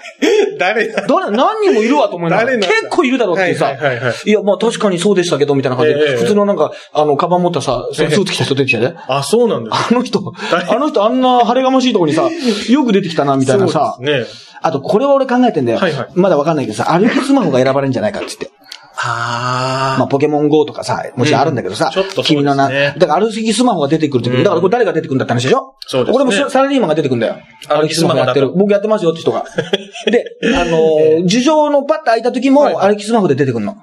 [0.58, 8.94] 誰だ誰、何人もいるわと思いながら、結構いるだろうってさ、はいはいはいはいいや、まあ確かにそうでしたけど、みたいな感じで、ええ普通のなんか、あの、カバン持ったさ、スええーツ着た人出てきたね。
[9.08, 10.64] あ、そうなんですあの人、誰？
[10.70, 12.28] あの人あんな晴れがましいとこにさ、
[12.68, 13.96] よく出てきたな、みたいなさ。
[14.00, 14.24] ね。
[14.62, 15.78] あと、これは俺考えてんだよ。
[15.78, 18.50] はいはいまだわかんないけどさ、歩きスマホが選ばれるんじゃないかって言って。
[19.06, 25.74] あまあ、ポケモン GO とかさ、もちろんあるんだけどさ、うんちょっとね君のな、だから歩きスマホが出てくるときに、うんだからこれ誰が出てくるんだって話でしょ？
[25.86, 27.36] そうですねこれもササラリーマンが出てくるんだよ。
[27.68, 28.52] 歩きスマホやってる。
[28.56, 29.44] 僕やってますよって人が。
[30.10, 33.76] で、あのー、樹状のパッと開いた時もはい歩きスマホで出てくるの。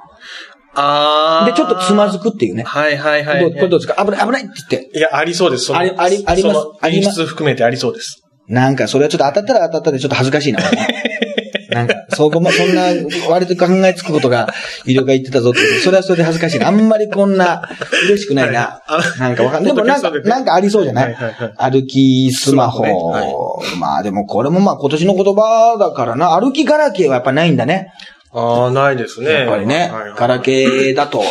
[0.74, 2.64] あで、ちょっとつまずくっていうね。
[2.64, 3.42] はいはいはい。
[3.42, 4.04] どうこれどうですか？
[4.06, 4.98] 危ない、危ないって言って。
[4.98, 5.76] いや、ありそうです。
[5.76, 6.60] ありありあります？
[6.60, 7.20] そのあります？
[7.22, 8.22] 演出含めてありそうです。
[8.48, 10.60] なんか、それはちょっと当たったら当たったでちょっと恥ずかしいな。
[11.72, 12.84] なんか、そこも、そんな、
[13.30, 14.50] 割と考えつくことが、
[14.86, 16.68] 医療が言ってたぞって、それはそれで恥ずかしいな。
[16.68, 17.68] あんまりこんな、
[18.06, 19.20] 嬉しくないなはい。
[19.20, 19.74] なんかわかんない。
[19.74, 21.16] でもなんか、なんかありそうじゃない？
[21.58, 23.62] 歩きスマホ。
[23.80, 26.40] まあでもこれもまあ今年の言葉だからな。
[26.40, 27.94] 歩きガラケーはやっぱないんだね。
[28.34, 29.32] ああ、ないですね。
[29.32, 29.92] やっぱりね。
[30.18, 31.24] ガラケーだと、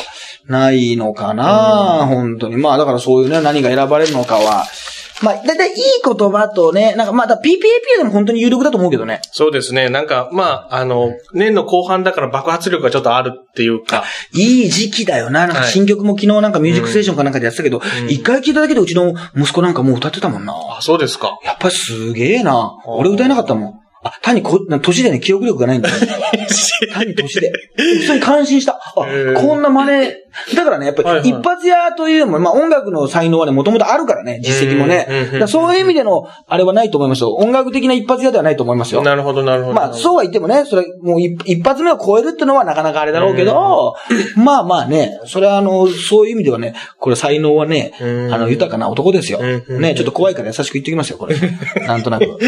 [0.48, 2.06] ないのかな。
[2.08, 2.56] 本当に。
[2.56, 4.64] まあだからそういうね、何が選ばれるのかは、
[5.22, 9.20] まあ、だいたいいい言葉とね、なんかまあ、だ PPAP でも本当に有力だと思うけどね。
[9.32, 9.88] そうですね。
[9.90, 14.04] なんか、まあ、あの、年の後半だから爆発力がちょっとあるっていうか。
[14.32, 15.46] いい時期だよな。
[15.46, 20.54] なんかはい新曲も昨日なんかミュージックステーションかなんかでやってたけど、うん一回聞いただけでうちの息子なんかもう歌ってたもんな。
[20.54, 21.38] あ、そうですか。
[21.44, 22.78] やっぱりすげえな。
[22.86, 23.80] 俺歌えなかったもん。
[24.02, 25.94] あ、単にこ、な年でね、記憶力がないんだよ。
[26.92, 27.52] 単に年で。
[27.76, 28.80] 普通に感心した。
[28.96, 30.14] あ、へーこんな真似。
[30.54, 35.06] だからね、やっぱり一発屋というのも、まあ音楽の才能はね、もともとあるからね、実績もね
[35.48, 37.34] そういう意味での、あれはないと思いますよ。
[37.34, 39.02] 音楽的な一発屋ではないと思いますよ。
[39.02, 39.74] なるほど、なるほど。
[39.74, 43.96] まあ、そうは言ってもね、それ、もう一一発目を超えるってのはなかなかあれだろうけど、
[44.36, 49.40] まあまあね、それはあの、そういう意味ではね、これ才能はね、うんあの、豊かな男ですよ。
[49.40, 51.36] うんね、ちょっと怖いから優しく言ってきますよ、これ。
[51.86, 52.38] なんとなく。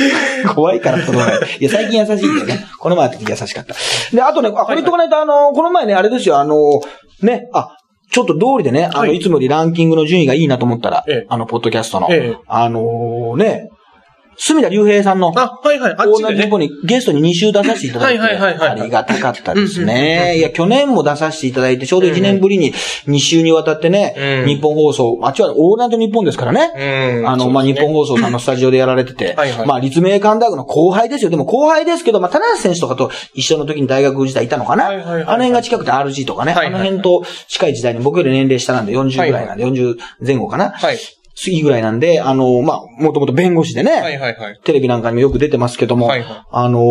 [0.54, 1.40] 怖いからとない。
[1.60, 2.66] いや、最近優しいんだよね。
[2.78, 3.74] この前会った時優しかった。
[4.14, 6.80] で、あとね、あ、これ言っとかないと、あの、この前ね、あれですよ、あの、
[7.22, 7.76] ね、あ、
[8.10, 9.16] ちょっと通りでね、あの、はい。
[9.16, 11.26] いつもよりランキングの順位がいいなと思ったら、ええ。
[11.28, 12.36] あの、ポッドキャストの、ええ。
[12.46, 13.70] あのね、
[14.36, 15.94] 隅田隆平さんの、あ、はいはい。
[15.96, 16.48] あっちでねオーナー日。
[16.48, 20.36] 本にゲストに2週出させていただいて、はいはいはいはいありがたかったですね。
[20.38, 22.72] いや、去年も出させていただいて、ちょうど1年ぶりに
[23.06, 27.18] 2週にわたってね、うん日本放送、あっちはオーナーと日本ですからね。
[27.20, 27.28] うん。
[27.28, 31.30] あの、まあ、日本放送さんのスタジオでやられててはいはい、まあ、立命館大学の後輩ですよ。
[31.30, 34.84] でも後輩ですけど、まあ、田中選手とかと一緒の時に大学時代いたのかな？
[34.84, 40.70] はいはいはいはいあの辺が近くて RG とかね、はいはいあの辺と近い時代に僕より年齢下なんで40ぐらいなんで、40前後かな？
[40.70, 40.98] はい。
[41.46, 44.60] いいぐらいなんで、あの、まあ、もともと弁護士でね、はいはいはい。
[44.64, 46.82] テレビなんかにもよく出てますけども、はいはいあのー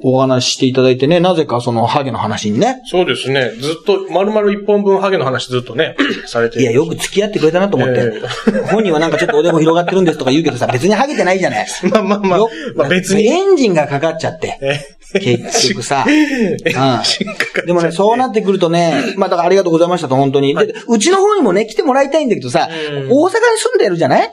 [0.00, 3.50] お話ししていただいてね、なぜかそのハゲの話にね、そうですね。
[3.58, 11.66] ずっと、丸々一本分ハゲの話ずっとね、 されていや、よく付き合ってくれたなと思って、え本人はなんかちょっっとおでこ広がってるんですとか言うけどさ、別にハゲてないじゃない。
[11.90, 13.26] まあまあまあよ、まあ別に。
[13.26, 14.80] エンジンがかかっちゃって、え
[15.20, 16.04] 結局さ。
[16.08, 17.66] えうん。
[17.66, 20.54] でもね、そうなってくるとね、まあだからありがとうございましたと、本当に。
[20.54, 24.30] で、うちの方にもね、来てもらいたいんだけどさ、うん大阪に住んでるじゃない？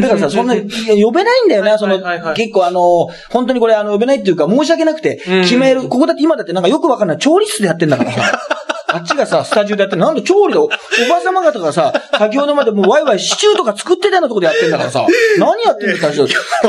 [0.00, 1.98] だからさ、そんな、呼べないんだよな、その
[2.34, 5.42] 結構あの、本当にこれあの、呼べないっていうか、申し訳なくて、うん。
[5.42, 8.38] 決める、ここだって今だってなんかよくわかんない、調理室でやってんだからさ。
[8.92, 10.02] あっちがさ、スタジオでやってる。
[10.02, 15.06] なんで調理でお、おば様方がさ、先ほどまでもうワイワイシチューとか作ってたようなとこでやってんだからさ、
[15.38, 16.10] 何やってんですか、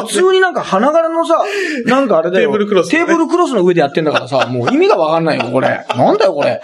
[0.01, 1.43] 普通になんか花柄のさ、
[1.85, 2.49] なんかあれだよ。
[2.49, 2.93] テーブルクロス。
[2.93, 5.85] ねテーブルクロスの上でやってんだからさ、もう意味がわかんないよ、これ。
[5.95, 6.49] なんだよ、これ。
[6.51, 6.61] ね？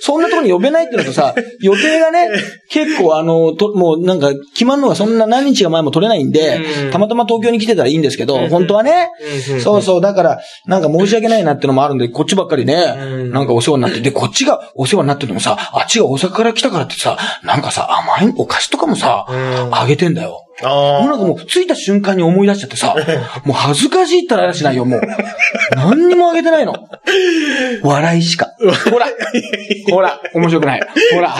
[0.00, 2.30] そんなとこに呼べないっていうのとさ、予定がね、
[2.70, 6.90] 結構あの、と、もうなんか、決まるのがそんな何日が前も取れないんでう、ん。
[6.90, 8.48] たまたま東京に来てたらいいんですけど、うん。
[8.48, 9.10] 本当はね。
[9.52, 13.30] うん、そうそう、だから、なんか申し訳ないなってのもあるんで、こっちばっかりね、うん。
[13.30, 20.42] なんかお世話になって、で、こっちがお世話になってるのもさ、あっちが大阪から来たからってさ、なんかさ、甘いお菓子とかもさ、うんあげてんだよ。
[20.62, 22.94] あもうなんかもう、着いた瞬間に思い出しちゃってさ、
[23.44, 25.00] もう恥ずかしいったらあらしないよ、もう。
[25.74, 26.74] 何にもあげてないの。
[27.82, 28.48] 笑いしか。
[28.90, 29.06] ほら、
[29.90, 30.80] ほら、面白くない。
[31.14, 31.34] ほら。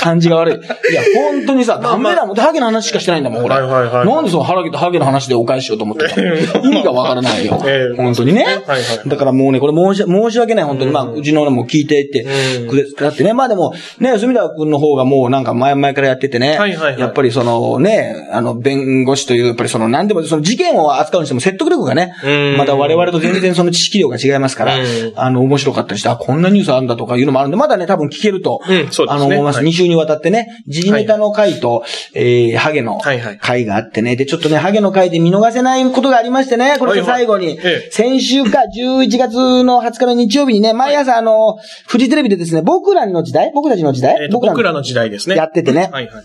[0.00, 0.54] 感じが悪い。
[0.54, 2.36] いや、本当にさ、ダメだもん。
[2.36, 3.54] ハゲの話しかしてないんだもん、これ。
[3.56, 6.34] はいはいはいなんでそのハゲとハゲの話でお返ししようと思ってたの？
[6.64, 7.96] 意味がわからないよええ。
[7.96, 8.44] 本当にね。
[8.44, 10.90] はいはいだからもうね、これ申し申し訳ない、本当に。
[10.90, 12.26] まあ、うちの俺も聞いていって
[12.60, 13.32] うんくれ、くだってね。
[13.32, 16.56] まあでも、ね、住田君の方がもうなんか前々からやっててね。
[16.58, 24.84] はいはいはいやっぱりそのね、あの、弁護士という、やっぱりその、なんでも、その事件を扱うにしても説得力がねうん、また我々と全然その知識量が違いますからうん、
[25.16, 29.56] あの、面白かったりして、あ、こんなニュースあるんだとかいうのもあるんで、まだね、多分聞けると、うんそうですねあの、思います。
[29.56, 37.58] はい2週にわたってね、時事ネタの回と、えー、ハゲの回があってね、で、ちょっとね、ハゲの回で見逃せないことがありましてね、これで最後に
[37.90, 45.36] 先週か11月の20日の日曜日にね、毎朝あの、フジテレビでですね、僕らの時代僕たちの時代えっと僕らの時代ですね。
[45.36, 45.90] やっててね。
[45.92, 46.24] はいはい。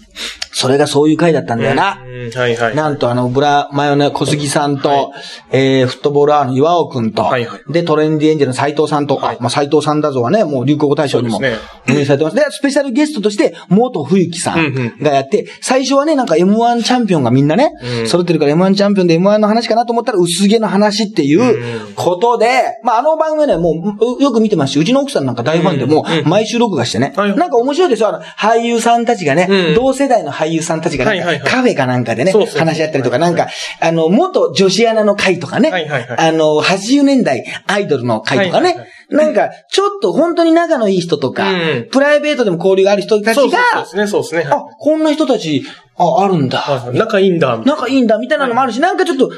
[0.58, 2.01] それがそういう回だったんだよな。
[2.01, 2.32] うん。
[2.32, 2.75] はいはい。
[2.75, 5.12] なんとあの、ブラマヨネ小杉さんと、はい。
[5.51, 7.73] えー、フットボールアワーの岩尾くんと、はいはい。
[7.73, 9.36] で、トレンディエンジェルの斎藤さんと、はい。
[9.36, 11.58] あまあ斎藤さんだぞはね、もう流行語大賞にもね。
[12.06, 12.38] されてます。
[12.38, 18.07] で、スペシャルゲストとして、元冬木さうんがやって、最初はね、なんか M1 チャンピオンがみんなね、うん。
[18.07, 29.75] 揃ってるから M1 チャンピオンで M1 の話かなと思ったら薄毛の話っていうことで、まああの番組はね、もううよく見てますし、うちの奥さんなんか大ファンでも毎週録画してね、はいなんか面白いですよ、あの、俳優さんたちがね、うん。
[29.75, 31.51] 同世代の俳優さんたちがなんかはいはいはい。
[31.51, 33.47] カフェかなんかでね、話し合ったりとか、なんか
[33.79, 35.71] あの、元女子アナの会とかね、
[36.17, 44.47] あの、80年代アイドルの会とかね、 なんか、ちょっと本当に仲のいい人とか、うんプライベートでも交流がある人たちそうそうが、そうですね、そうですね。
[44.51, 45.63] あ、こんな人たち、
[45.97, 46.89] あ、あるんだ。
[46.93, 47.61] 仲いいんだ。
[47.65, 49.31] 仲いいんだ、みたいなのもあるし、なんかちょっと、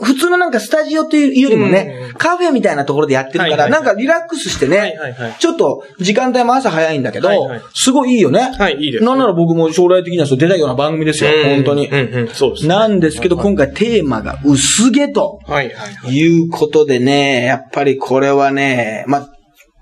[0.00, 4.94] 普通のなんかスタジオというよりもね、うんカフェみたいなところでやってるから、なんかリラックスしてね、
[5.38, 7.30] ちょっと時間帯も朝早いんだけど、
[7.74, 8.54] すごいいいよね。
[8.58, 9.04] はいいいです。
[9.04, 11.54] なんなら僕も将来的にはそう出たいような番組ですよ、うん。
[11.56, 11.88] 本当に。
[11.88, 12.68] うんうん、そうですね。
[12.68, 16.12] なんですけど、今回テーマが薄毛とはいはいはい。
[16.12, 19.28] いうことでね、やっぱりこれはね、まあ、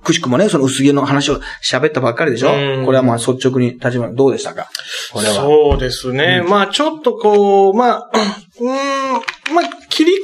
[0.03, 2.53] くしくもね、その薄毛の話を喋ったばっかりでしょ。
[2.55, 2.87] うん。
[2.87, 4.70] これはまあ率直に立場、どうでしたか？
[5.12, 5.35] これは。
[5.35, 6.42] そうですね。
[6.49, 8.11] まあちょっとこう、まあ、
[8.61, 8.64] う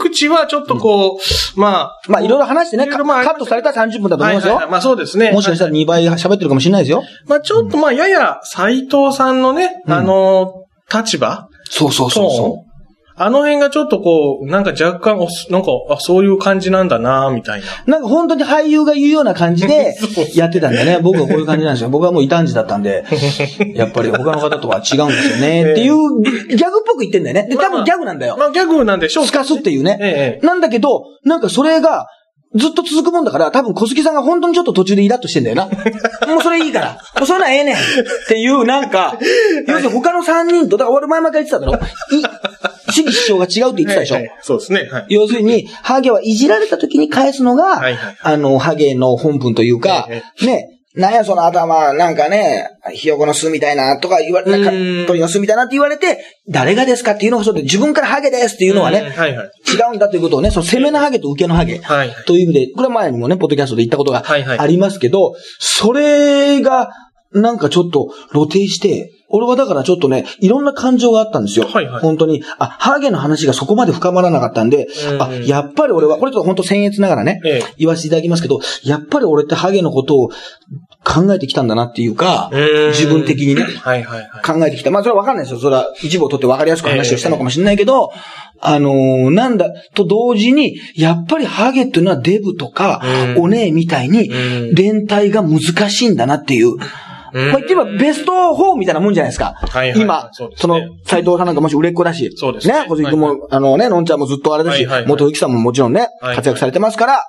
[0.04, 1.18] り口はちょっとこ
[1.56, 2.00] う、まあ。
[2.08, 4.68] まあいろいろ話してね、まあカットされたら30分だと思いますよ。
[4.68, 5.32] まあそうですね。
[5.32, 7.02] もしかしたら2倍喋ってるかもしれないですよ。
[7.26, 12.65] まあちょっとまあやや斎藤さんのね、うんあの、立場そうそうそうそ
[13.18, 15.18] あの辺がちょっとこう、なんか若干
[15.50, 17.66] なんか、あ、そういう感じなんだな、みたいな。
[17.86, 17.90] う。
[17.90, 19.96] なんか本当に俳優が言うような感じで
[20.36, 20.98] やってたんだよね。
[21.02, 21.88] 僕はこういう感じなんですよ。
[21.88, 23.04] 僕はもう異端児だったんで、
[23.74, 25.72] やっぱり他の方とは違うんですよね。
[25.72, 27.46] っていうギャグっぽく言ってんだよね。
[27.48, 28.36] で、多分ギャグなんだよ。
[28.38, 29.98] まあギャグなんでしょうすかすっていうね。
[30.00, 30.46] ええ。
[30.46, 32.06] なんだけど、なんかそれが、
[32.56, 35.66] ずっと続くもんだから、多分小杉さんが本当にちょっと途中でイラッとしてんだよな。
[36.26, 36.98] もうそれいいから。
[37.16, 37.76] もうそういうのはええねん。
[37.76, 37.78] っ
[38.28, 39.18] ていう、なんか、
[39.66, 41.74] 要するに他の3人と、だから俺前々から言ってただろ。
[42.16, 44.14] い、主義主張が違うって言ってたでしょ。
[44.16, 44.88] はいはいそうですね。
[44.90, 45.06] はい。
[45.08, 59.50] 要するに、ハゲはいじられた時に返すのが、はいはいあの、ハゲの本文というか、えね、なんやその頭、なんかね、ひよこの巣みたいなとか言われ、な鳥の巣みたいなって言われて、誰がですかっていうのがそうで、自分からハゲですっていうのはね、うんはいはい。
[59.70, 61.78] 違うんだということをね、その攻めのハゲと受けのハゲ。
[61.78, 62.10] はい。
[62.26, 66.88] という意味で、これは前にもね、ポッドキャストで言ったことがありますけど、それが、
[67.32, 71.66] なんかちょっと露呈して、俺はだからちょっとね、いろんな感情があったんですよ。
[71.66, 72.42] はいはい本当に。
[72.58, 80.28] あ、ハゲの話がそこまで深まらなかったんで、うんあ、やっぱり俺は、これちょっと本当僭越ながらね、ええ言わせていただきますけど、やっぱり俺ってハゲのことを
[81.06, 83.62] 考えてきたんだなっていうか、うん自分的にね。
[83.62, 84.42] はいはいはい。
[84.44, 84.90] 考えてきた。
[84.90, 85.60] まあ、それはわかんないですよ。
[85.60, 88.10] それは一部を取ってわかりやすく話をしたのかもしれないけど、
[88.60, 93.00] あのーなんだ、と同時に、やっぱりハゲっていうのはデブとか、
[93.36, 96.76] うんお姉みたいにうん、連帯が難しいんだなっていう。
[96.76, 96.86] まあ、
[97.32, 99.54] 言ってみればベスト4みたいなもんじゃないですか。
[99.54, 102.32] はいはい今、そうですそのね、斎藤さんなんかもし売れっ子だし。
[102.36, 102.86] そうですねね。
[102.88, 107.20] 小杉君も、はいあのね、のんちゃんもずっとあれだし、はいはいはい元ゆきさんももちろんね、はい活躍されてますから、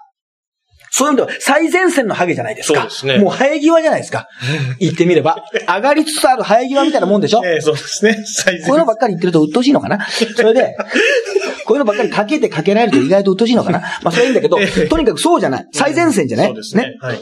[0.98, 2.80] そういう意味では最前線のハゲじゃないですか。
[2.82, 4.28] そうですねもう生え際じゃないですか。
[4.80, 5.38] 言ってみれば。
[5.68, 8.24] 上がりつつある生え際みたいなもんでしょええ、そうですね。
[8.26, 10.00] サイズこういうのばっかり言ってると鬱陶しいのかな？
[10.36, 10.76] それで、
[11.66, 13.80] こういうのばっかりかけてかけられると意外と鬱陶しいのかな？
[14.02, 14.58] まあそれはいいんだけど、
[14.90, 15.66] とにかくそうじゃない。
[15.74, 16.48] 最前線じゃない？
[16.48, 16.96] そうですね。
[17.02, 17.20] はい。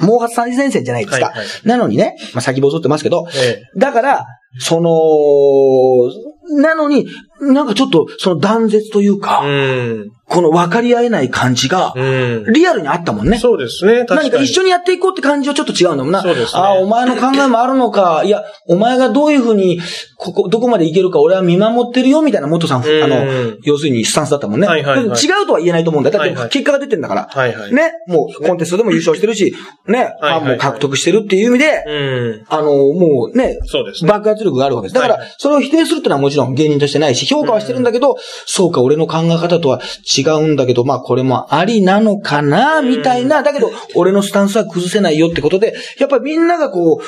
[0.00, 1.26] 毛髪三次戦線じゃないですか。
[1.26, 4.26] はいはいなのにね、まあ、先細ってますけど、えだから、
[4.58, 7.06] その、なのに、
[7.40, 9.48] なんかちょっと、その断絶というか、え。
[9.48, 10.12] うん。
[10.28, 12.52] この分かり合えない感じが、うん。
[12.52, 13.38] リアルにあったもんね。
[13.38, 14.04] そうですね。
[14.06, 14.30] 確かに。
[14.30, 16.22] 何か一緒にやっていこうって感じはちょっと違うんだもんな。
[16.22, 18.22] そうですねああ、お前の考えもあるのか。
[18.24, 19.80] いや、お前がどういうふうに、
[20.16, 23.16] ここ、どこまでいけるか俺は見守ってるよ、みたいな元さん、うんあの、
[23.62, 24.66] 要するにスタンスだったもんね。
[24.66, 26.18] はいはいはい違うとは言えないと思うんだよ。
[26.18, 27.28] だってはいはい結果が出てんだから。
[27.30, 27.74] はいはい。。
[27.74, 27.92] ね。
[28.08, 29.54] もう、コンテストでも優勝してるし、
[29.86, 30.14] ね。
[30.18, 32.44] フはいはいァンも獲得してるっていう意味で、うん。
[32.48, 34.10] あの、もうね、そうですね。
[34.10, 34.94] 爆発力があるわけです。
[34.94, 39.80] だからはい、それを否定するってのはもちろん芸人としてないし、評価はしてるんだけど、そうか、俺の考え方とは
[40.16, 47.02] 違うんだけど、まあこれもありなのかな、みたいな、だけど、俺のスタンスは崩せないよってことで、やっぱりみんながこう、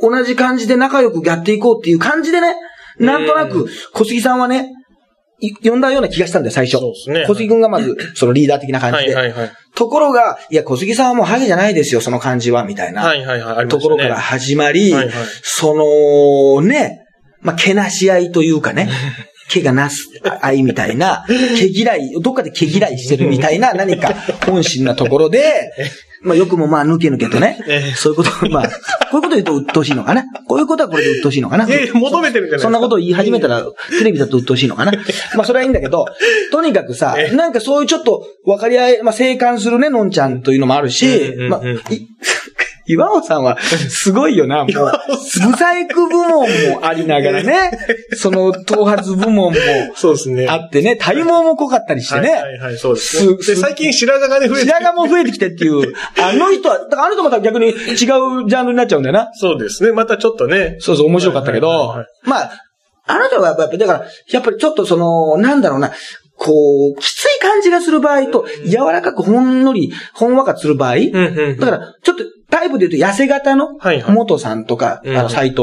[0.00, 2.56] 同じ感じで仲良くやっていこうっていう感じでね、
[2.98, 4.70] なんとなく、小杉さんはね、
[5.40, 6.78] い呼んだような気がしたんだよ、最初。
[6.78, 9.14] そうですね小杉君がまず、そのリーダー的な感じで。
[9.14, 9.52] はいはいはい。
[9.74, 13.02] ところが、いや、小杉さんはもうハゲじゃないですよ、その感じは、みたいな。
[13.02, 13.68] はいはいはい。
[13.68, 17.04] ところから始まり、はいはいその、ね、
[17.42, 18.88] まあ、けなし合いというかね、
[19.48, 20.08] 毛がなす
[20.40, 24.14] 愛みたいな、毛嫌い、どっかで毛嫌いしてるみたいな 何か
[24.46, 25.72] 本心なところで、
[26.22, 28.70] まあよくもまあ抜け抜けとねええ、そういうこと、まあ、
[29.14, 30.24] こういうこと言うと鬱陶しいのかな？
[30.48, 31.66] こういうことはこれで鬱陶しいのかな？
[31.68, 32.58] ええ求めてるんじゃないですか。
[32.62, 33.64] そんなことを言い始めたら、
[33.96, 34.92] テレビだと鬱陶しいのかな？
[35.36, 36.06] まあそれはいいんだけど、
[36.50, 37.36] とにかくさえ、え。
[37.36, 42.08] なんかそういうちょっと分かり合い、まあ静観するね、のんちゃんというのもあるしまあ、い
[42.86, 44.66] 岩尾さんは、すごいよな、もう。
[44.66, 46.46] ブサイク部門も
[46.82, 47.70] ありながらね、
[48.16, 49.52] その頭髪部門も
[49.94, 50.46] そうですね。
[50.48, 59.30] あってね、体毛も濃かったりしてね、はいはいはい、そうですで、最近白髪がね、増えて白髪も増えてきてっていう、あの人は、だからあの人また逆に違うジャンルになっちゃうんだよな。
[59.34, 59.92] そうですね。
[59.92, 60.76] またちょっとね。
[60.80, 62.50] そうそう、面白かったけどまあ、
[63.06, 65.92] あなたはやっぱり、だから、やっぱりちょっとその、なんだろうな、
[66.36, 70.96] こう、きつい感じがする場合と、柔らかくほんのり、ほんわかする場合。
[71.58, 75.62] だから、ちょっと、タイプで言うと、痩せ型の元さんとか、うんあの、斎藤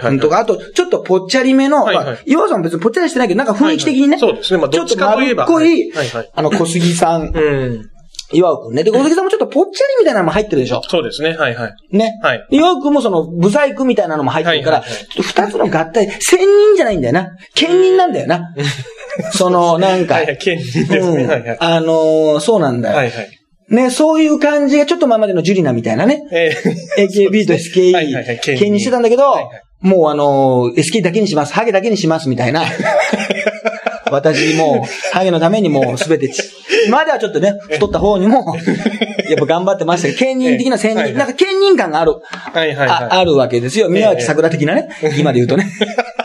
[0.00, 4.60] 君とか、あと、ちょっとぽっちゃりめの、はいはいまあ岩尾さんも別にぽっちゃりしてないけど、なんか雰囲気的にね、そうですね。
[4.60, 5.46] まあ、ちょっとかっ。
[5.46, 5.92] こい。
[6.34, 7.89] あの、小杉さん。
[8.32, 8.84] 岩尾くんね。
[8.84, 10.82] で、小杉さんもちょっとぽっちゃりみたいなのも入ってるでしょ？
[10.88, 11.36] そうですね。
[11.36, 11.96] はいはい。
[11.96, 12.18] ね。
[12.22, 12.46] はい。
[12.50, 17.30] 岩尾くんもその、ブサイクみたいなのも入ってるから、はいはいはいちょっと二つの合体、千人じゃないんだよな。
[17.54, 18.54] 県人なんだよな。
[19.34, 20.38] その、なんか、はいはい。
[20.38, 21.22] 県人ですね。
[21.22, 21.56] うんはいはい。
[21.58, 22.96] あのーそうなんだよ。
[22.96, 23.28] はいはい。
[23.70, 26.22] ね、そういう感じがちょっと前までのジュリナみたいなね。
[26.32, 26.50] え
[26.98, 32.64] AKB と SKE はいはいはい県県にしてたんだけどはいはい、もうあのー、SK だけにします、ハゲだけにします、みたいな。
[34.16, 36.42] 私もう、ハゲのためにもうすべてち、
[36.86, 38.54] 今まではちょっとね、太った方にも、
[39.28, 42.88] やっぱ頑張ってましたけど、県人的な先人、はいはいなんか県人感がある、はいはいはい。
[42.88, 43.88] ああるわけですよ。
[43.88, 45.70] 宮脇桜的なね、今で言うとね。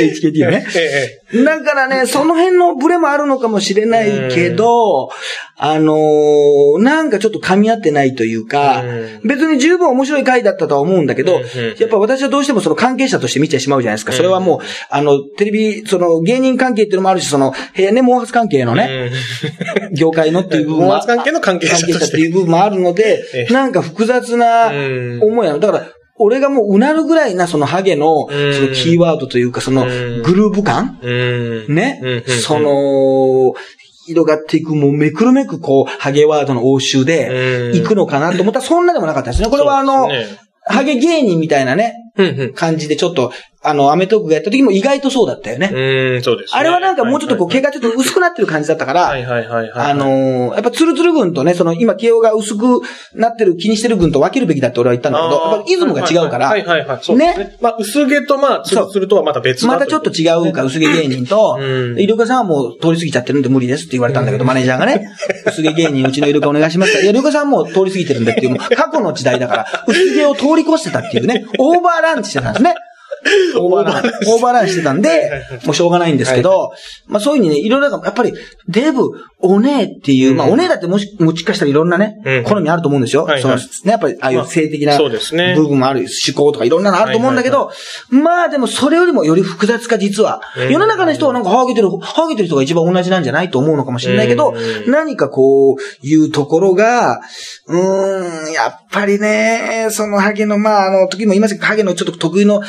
[0.00, 0.66] HKT のね。
[0.76, 5.10] ええだからね、その辺のブレもあるのかもしれないけど、
[5.56, 8.82] あのーなんかちょっと噛み合ってないというか
[9.22, 11.40] う、別に十分面白い回だったとは思うんだけど
[11.78, 14.12] やっぱ私はどうしてもその関係者として見てしまうじゃないですか。
[14.12, 19.10] それはもう、あの、テレビ、その芸人関係っていうのもあるし、その、部屋ね、毛髪関係のね、
[19.96, 23.52] 業界のっていう部分も毛髪関係の関係者っていう部分もあるのでえ、え。
[23.52, 25.58] なんか複雑なうん思いなの。
[25.58, 28.68] だから、俺がもううなるぐらいなそのハゲの、そうん。
[28.68, 30.22] のキーワードというか、そのうん。
[30.22, 30.98] グルーヴ感？
[31.68, 32.22] ね？
[32.26, 33.54] その、
[34.06, 37.78] 広がっていく、もうめくるめくこう、ハゲワードの応酬で、うん。
[37.80, 39.48] 行くのかなと思ったらそんなでもなかったですね。
[39.48, 40.08] これはあの、
[40.62, 41.94] ハゲ芸人みたいなね。
[42.54, 43.32] 感じでちょっと、
[43.64, 45.70] あの、アメトークがやった時も意外とそうだったよね。
[45.72, 46.60] うん、そうですね。
[46.60, 49.90] あれはなんかもうちょっとこう、毛ががちょっと薄くなってる感じだったから、はいはいはいはい。
[49.90, 52.80] あのーやっぱツルツル軍とね、その今、毛が薄く
[53.14, 56.98] なってる、気にしてる軍と分けるべきだって俺は言ったんだけど、やっぱリズムが違うから、はいはいはい。
[57.02, 57.56] そうですね。
[57.60, 65.08] まあ、薄毛とまあ、ツルツルとはまた別だまたちょっと違うか、薄毛芸人と、うんイルカさんはもう通り過ぎちゃってるんで無理ですって言われたんだけど、マネージャーがね、
[65.46, 72.74] 薄毛芸人うちのイルカお願いしますいや、イルカさんはもう通り過ぎてるんだっていう、もう過去の時代だから、薄毛を通り越してたっていうね、 オーバーランしてたんですね。
[73.58, 76.72] オーバーラン、オーバーランしてたんで、もうしょうがないんですけど、
[77.06, 78.32] まあそういうふうにね、いろいろやっぱり、
[78.68, 79.02] デブ、
[79.40, 83.26] お姉っていう、まあお姉だってもし、もしかしたらいろんなねうん、好みあると思うんですよ。
[83.40, 85.54] その、ね、やっぱりああいう性的なまあそうですね。
[85.54, 87.70] 部分もある、思考とかいろんなのあると思うんだけど、
[88.10, 90.66] まあでもそれよりもより複雑か実はう。
[90.66, 90.72] ん。
[90.72, 94.90] 世の中の人はなんかハゲてる、ハゲてる人が一番同じなんじゃないと思うのかもしれないけどう、ん。
[94.90, 97.20] 何かこういうところが、
[97.66, 102.62] うーん、やっぱりね、そのハゲの、まああの、時も言いましたけど、ハゲのちょっと得意の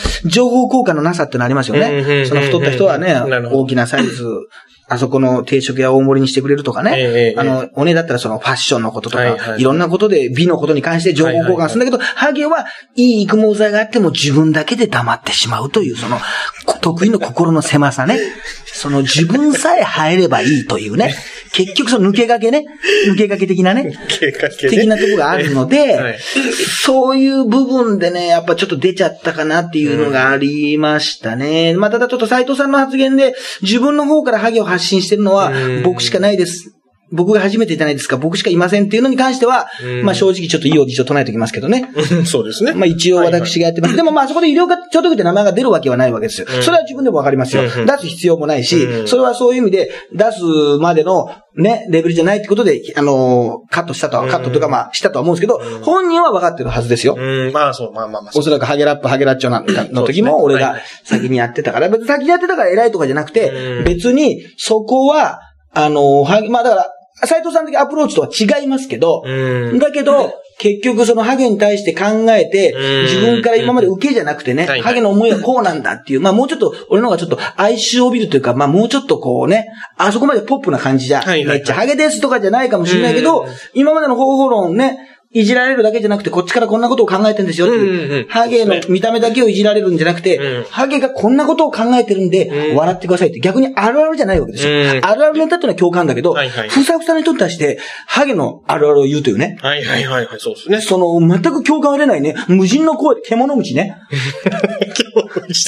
[0.45, 1.75] 情報交換のなさってのありますよ。
[1.75, 2.25] ね。
[2.25, 3.15] その太った人はね
[3.51, 4.25] 大きなサイズ、
[4.87, 7.33] あそこの定食屋大盛りにしてくれるとかね。
[7.37, 16.19] あの、おねだったらそのファッションのこととか、はいろんなことで美のことに関して情報交換するんだけど、ハゲはいい育毛剤があっても自分だけで黙ってしまうという、 その、
[16.65, 18.19] こ得意の心の狭さね。
[18.65, 21.15] その自分さえ入ればいいというね、
[21.55, 22.65] 結局その抜け駆けね、
[23.07, 26.19] 抜け駆け的なね、経過系的なところがあるので、はい。
[26.19, 31.73] そういう部分でね、やっぱちょっと出ちゃったかなっていうのがありましたね。
[31.75, 36.75] まあ、ただちょっと斉藤さんの発言で、自分の方からハゲを発信してるのはうん、僕しかないです。
[37.15, 41.89] 僕が初めてじゃないですか、僕しかいませんっていうのに関してはう、んまあ正直ちょっといいおじちを唱えておきますけどね。
[42.11, 42.73] う んそうですね。
[42.73, 43.95] まあ一応私がやってます。
[43.95, 46.47] でもまあそこで医療課長特って名前が出るわけはないわけですよ。
[46.53, 47.63] うんそれは自分でもわかりますよ。
[47.63, 50.41] 出す必要もないしう、んそれはそういう意味で出す
[50.79, 57.15] までのね、レベルじゃないってことで、あのーカットしたとは、カットとかまあしたとは思うんですけど、本人は分かってるはずですよ。
[57.17, 58.31] うん、まあそう、まあまあまあ。
[58.35, 65.39] おそらくハゲラップ、ハゲラッチョなんかの時も俺が先にやってたから、別に先にやってたから偉いとかじゃなくてう、ん別にそこは、
[65.73, 69.79] あのー、まあだから、斉藤さん的アプローチとは違いますけど、うん。
[69.79, 94.99] だけど、結局そのハゲに対して考えてうん、自分から今まで受けじゃなくてねハゲの思いはこうなんだっていう、まあもうちょっと、俺の方がちょっと哀愁を帯びるというか、まあもうちょっとこうね、あそこまでポップな感じじゃ、めっちゃハゲですとかじゃないかもしれないけどうん、今までの方法論ね、いじられるだけじゃなくて、こっちからこんなことを考えてるんですよってうんうんいううん、ハゲの見た目だけをいじられるんじゃなくてうん、ハゲがこんなことを考えてるんでう、ん笑ってくださいって逆にあるあるじゃないわけですよう。
[95.01, 99.57] んあるあるネタっていうのは共感だけどはいはい、ふさふさの人に対して、ハゲのあるあるを言うというね。
[99.61, 100.81] はいはいはいはい、そうですね。
[100.81, 103.97] その、全く共感を得れないね、無人の声、獣道ね。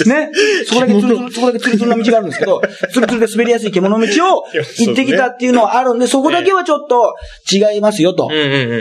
[0.08, 0.32] ね。
[0.66, 2.62] そこだけつる、そこだけつるつるな道があるんですけど、
[2.92, 4.44] つるつるで滑りやすい獣道を
[4.80, 7.16] 行ってきたっていうのはあるんで、そこだけはちょっと
[7.52, 8.30] 違いますよと。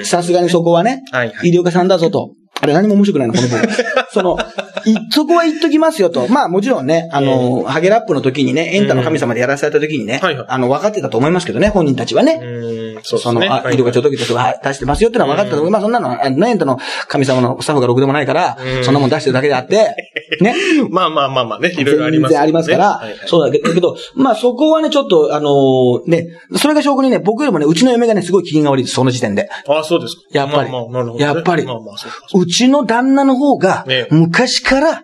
[0.05, 2.33] さすがにそこはねはいは、い医療家さんだぞと。
[2.61, 3.61] あれ何も面白くないの、この本。
[4.12, 4.38] その、
[4.86, 6.28] い、そこは言っときますよと。
[6.28, 12.40] まあもちろんね、あの、ハゲラップの時にね、エンタの神様でやらされた時にねはいはい、あの、分かってたと思いますけどね、本人たちはね。
[12.42, 13.48] うん、そうでその、すね。
[13.50, 15.70] あ、医療がちょっと時とか出してますよってのは分かったと思う。
[15.70, 16.78] まあそんなの、あのエンタの
[17.09, 19.94] 神様のスタッフがろくでもないからう、んそんなもん出してるだけであって、
[20.40, 20.54] ね。
[20.90, 29.48] まあまあまあまあね、いろいろあります全然ありますから、はいはいそうだけど、まあそこはね、ちょっと、あのーね、それが証拠にね、僕よりもね、うちの嫁がね、すごい機嫌が悪いです、その時点で。
[29.66, 30.22] ああ、そうですか。
[30.32, 32.45] やっぱりまあまあなるほどねやっぱりまあまあ、そうか。
[32.47, 35.03] うちの旦那の方がね、昔から、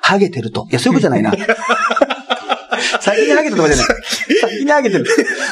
[0.00, 0.66] ハゲてると。
[0.70, 1.32] いや、そういうことじゃないな。
[3.00, 3.86] 先にハゲてるとかじゃない。
[4.40, 5.04] 先にハゲてる。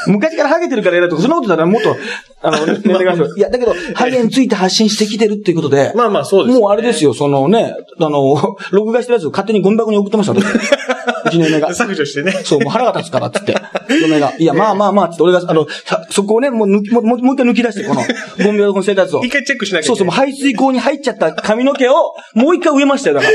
[0.07, 1.97] 昔からハゲてるから偉いとか、そんなことだったらもっと、
[2.41, 6.61] あの、 年齢があるいや、だけど、ハゲについて発信してきてるっていうことで、まあまあ、そうですね。
[6.61, 10.35] もうあれですよ、そのね、あの、録画したやつを勝手にゴミ箱に送ってました、
[11.31, 11.73] ちの嫁が。
[11.75, 12.33] 削除してね。
[12.45, 13.55] そう、もう腹が立つから、つって。
[14.01, 14.33] 嫁が。
[14.39, 18.03] いや、まあまあまあ、つって、俺が、あの、さそこをね、もう抜き、もう、もうもう一回抜き出して、この、
[18.45, 19.25] ゴミ箱の生活を。
[19.25, 19.87] 一回チェックしなきゃ。
[19.87, 23.33] そうそう、もう排水口に入っちゃった髪の毛を、もう一回植えましたよ、だから。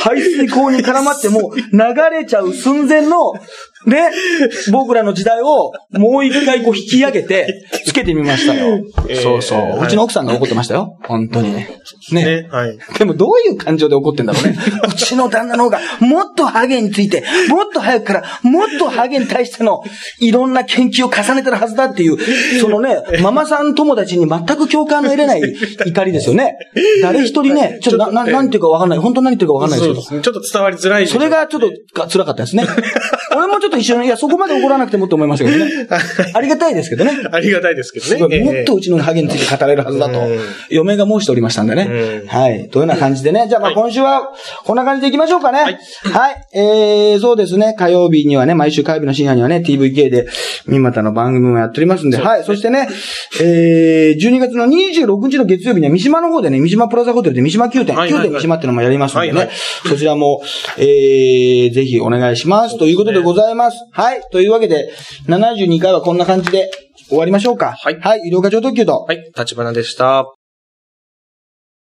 [0.00, 1.70] 排水口に絡まって、もう流
[2.10, 3.32] れちゃう寸前の、
[3.86, 4.10] ね、
[4.72, 8.80] 僕らの時代を、もう一回こう引き上げて、 つけてみましたよ。
[9.08, 9.58] えーそうそう。
[9.58, 10.98] はいうちの奥さんが怒ってましたよ。
[11.02, 11.68] 本当にね。
[12.12, 12.24] ね。
[12.24, 12.48] ね。
[12.50, 12.78] はい。
[12.98, 14.56] でもどういう感情で怒ってんだろうね。
[14.88, 19.82] うちの旦那の方が、もっとハゲについて、もっと早くから、もっとハゲに対しての、
[20.20, 22.18] いろんな研究を重ねてるはずだっていう、
[22.60, 25.42] そのね、ママさん友達に全く共感の得れない
[25.86, 26.56] 怒りですよね。
[27.02, 28.98] 誰一人ね、ちょっとな、ななんていうかわかんない。
[28.98, 30.20] 本当に何言ってるかわかんないですけど。
[30.22, 31.06] ちょっと伝わりづらい。
[31.06, 32.64] それがちょっとが辛かったですね。
[33.36, 35.70] 俺もちょっと一緒に、いや、そこまで怒らなくてもって思いましたけどね。
[36.34, 37.12] ありがたいですけどね。
[37.30, 38.40] ありがたいですけどすごいね。
[38.40, 40.38] もっとうちのハゲについて語れるはずだとうん、
[40.70, 42.24] 嫁が申しておりましたんでねう。
[42.24, 42.68] んはい。
[42.68, 43.46] というような感じでね。
[43.48, 44.30] じゃあまあはい今週は、
[44.64, 45.58] こんな感じでいきましょうかね。
[45.60, 45.78] はいい。
[46.54, 47.74] えー、そうですね。
[47.78, 50.26] 火曜日にはね、毎週火曜日の深夜にはね、TVK で、
[50.66, 52.44] 三股の番組もやっておりますんで、はい。
[52.44, 52.88] そしてね、
[53.42, 59.50] えー、12月の26日の月曜日には三島の方でね、三島プラザホテルで三島宮殿、はいはいはい宮殿三島ってのもやりますんでね。
[59.86, 60.42] そちらも、
[60.78, 62.78] えー、ぜひお願いします。
[62.78, 63.78] ということでございます。
[63.92, 64.22] はい。
[64.30, 64.92] というわけで、
[65.28, 66.70] 72回はこんな感じで
[67.08, 67.72] 終わりましょうか。
[67.72, 68.20] はいはい。
[68.24, 69.04] 医療課長特急と。
[69.08, 69.32] はい。
[69.36, 70.43] 立花でした。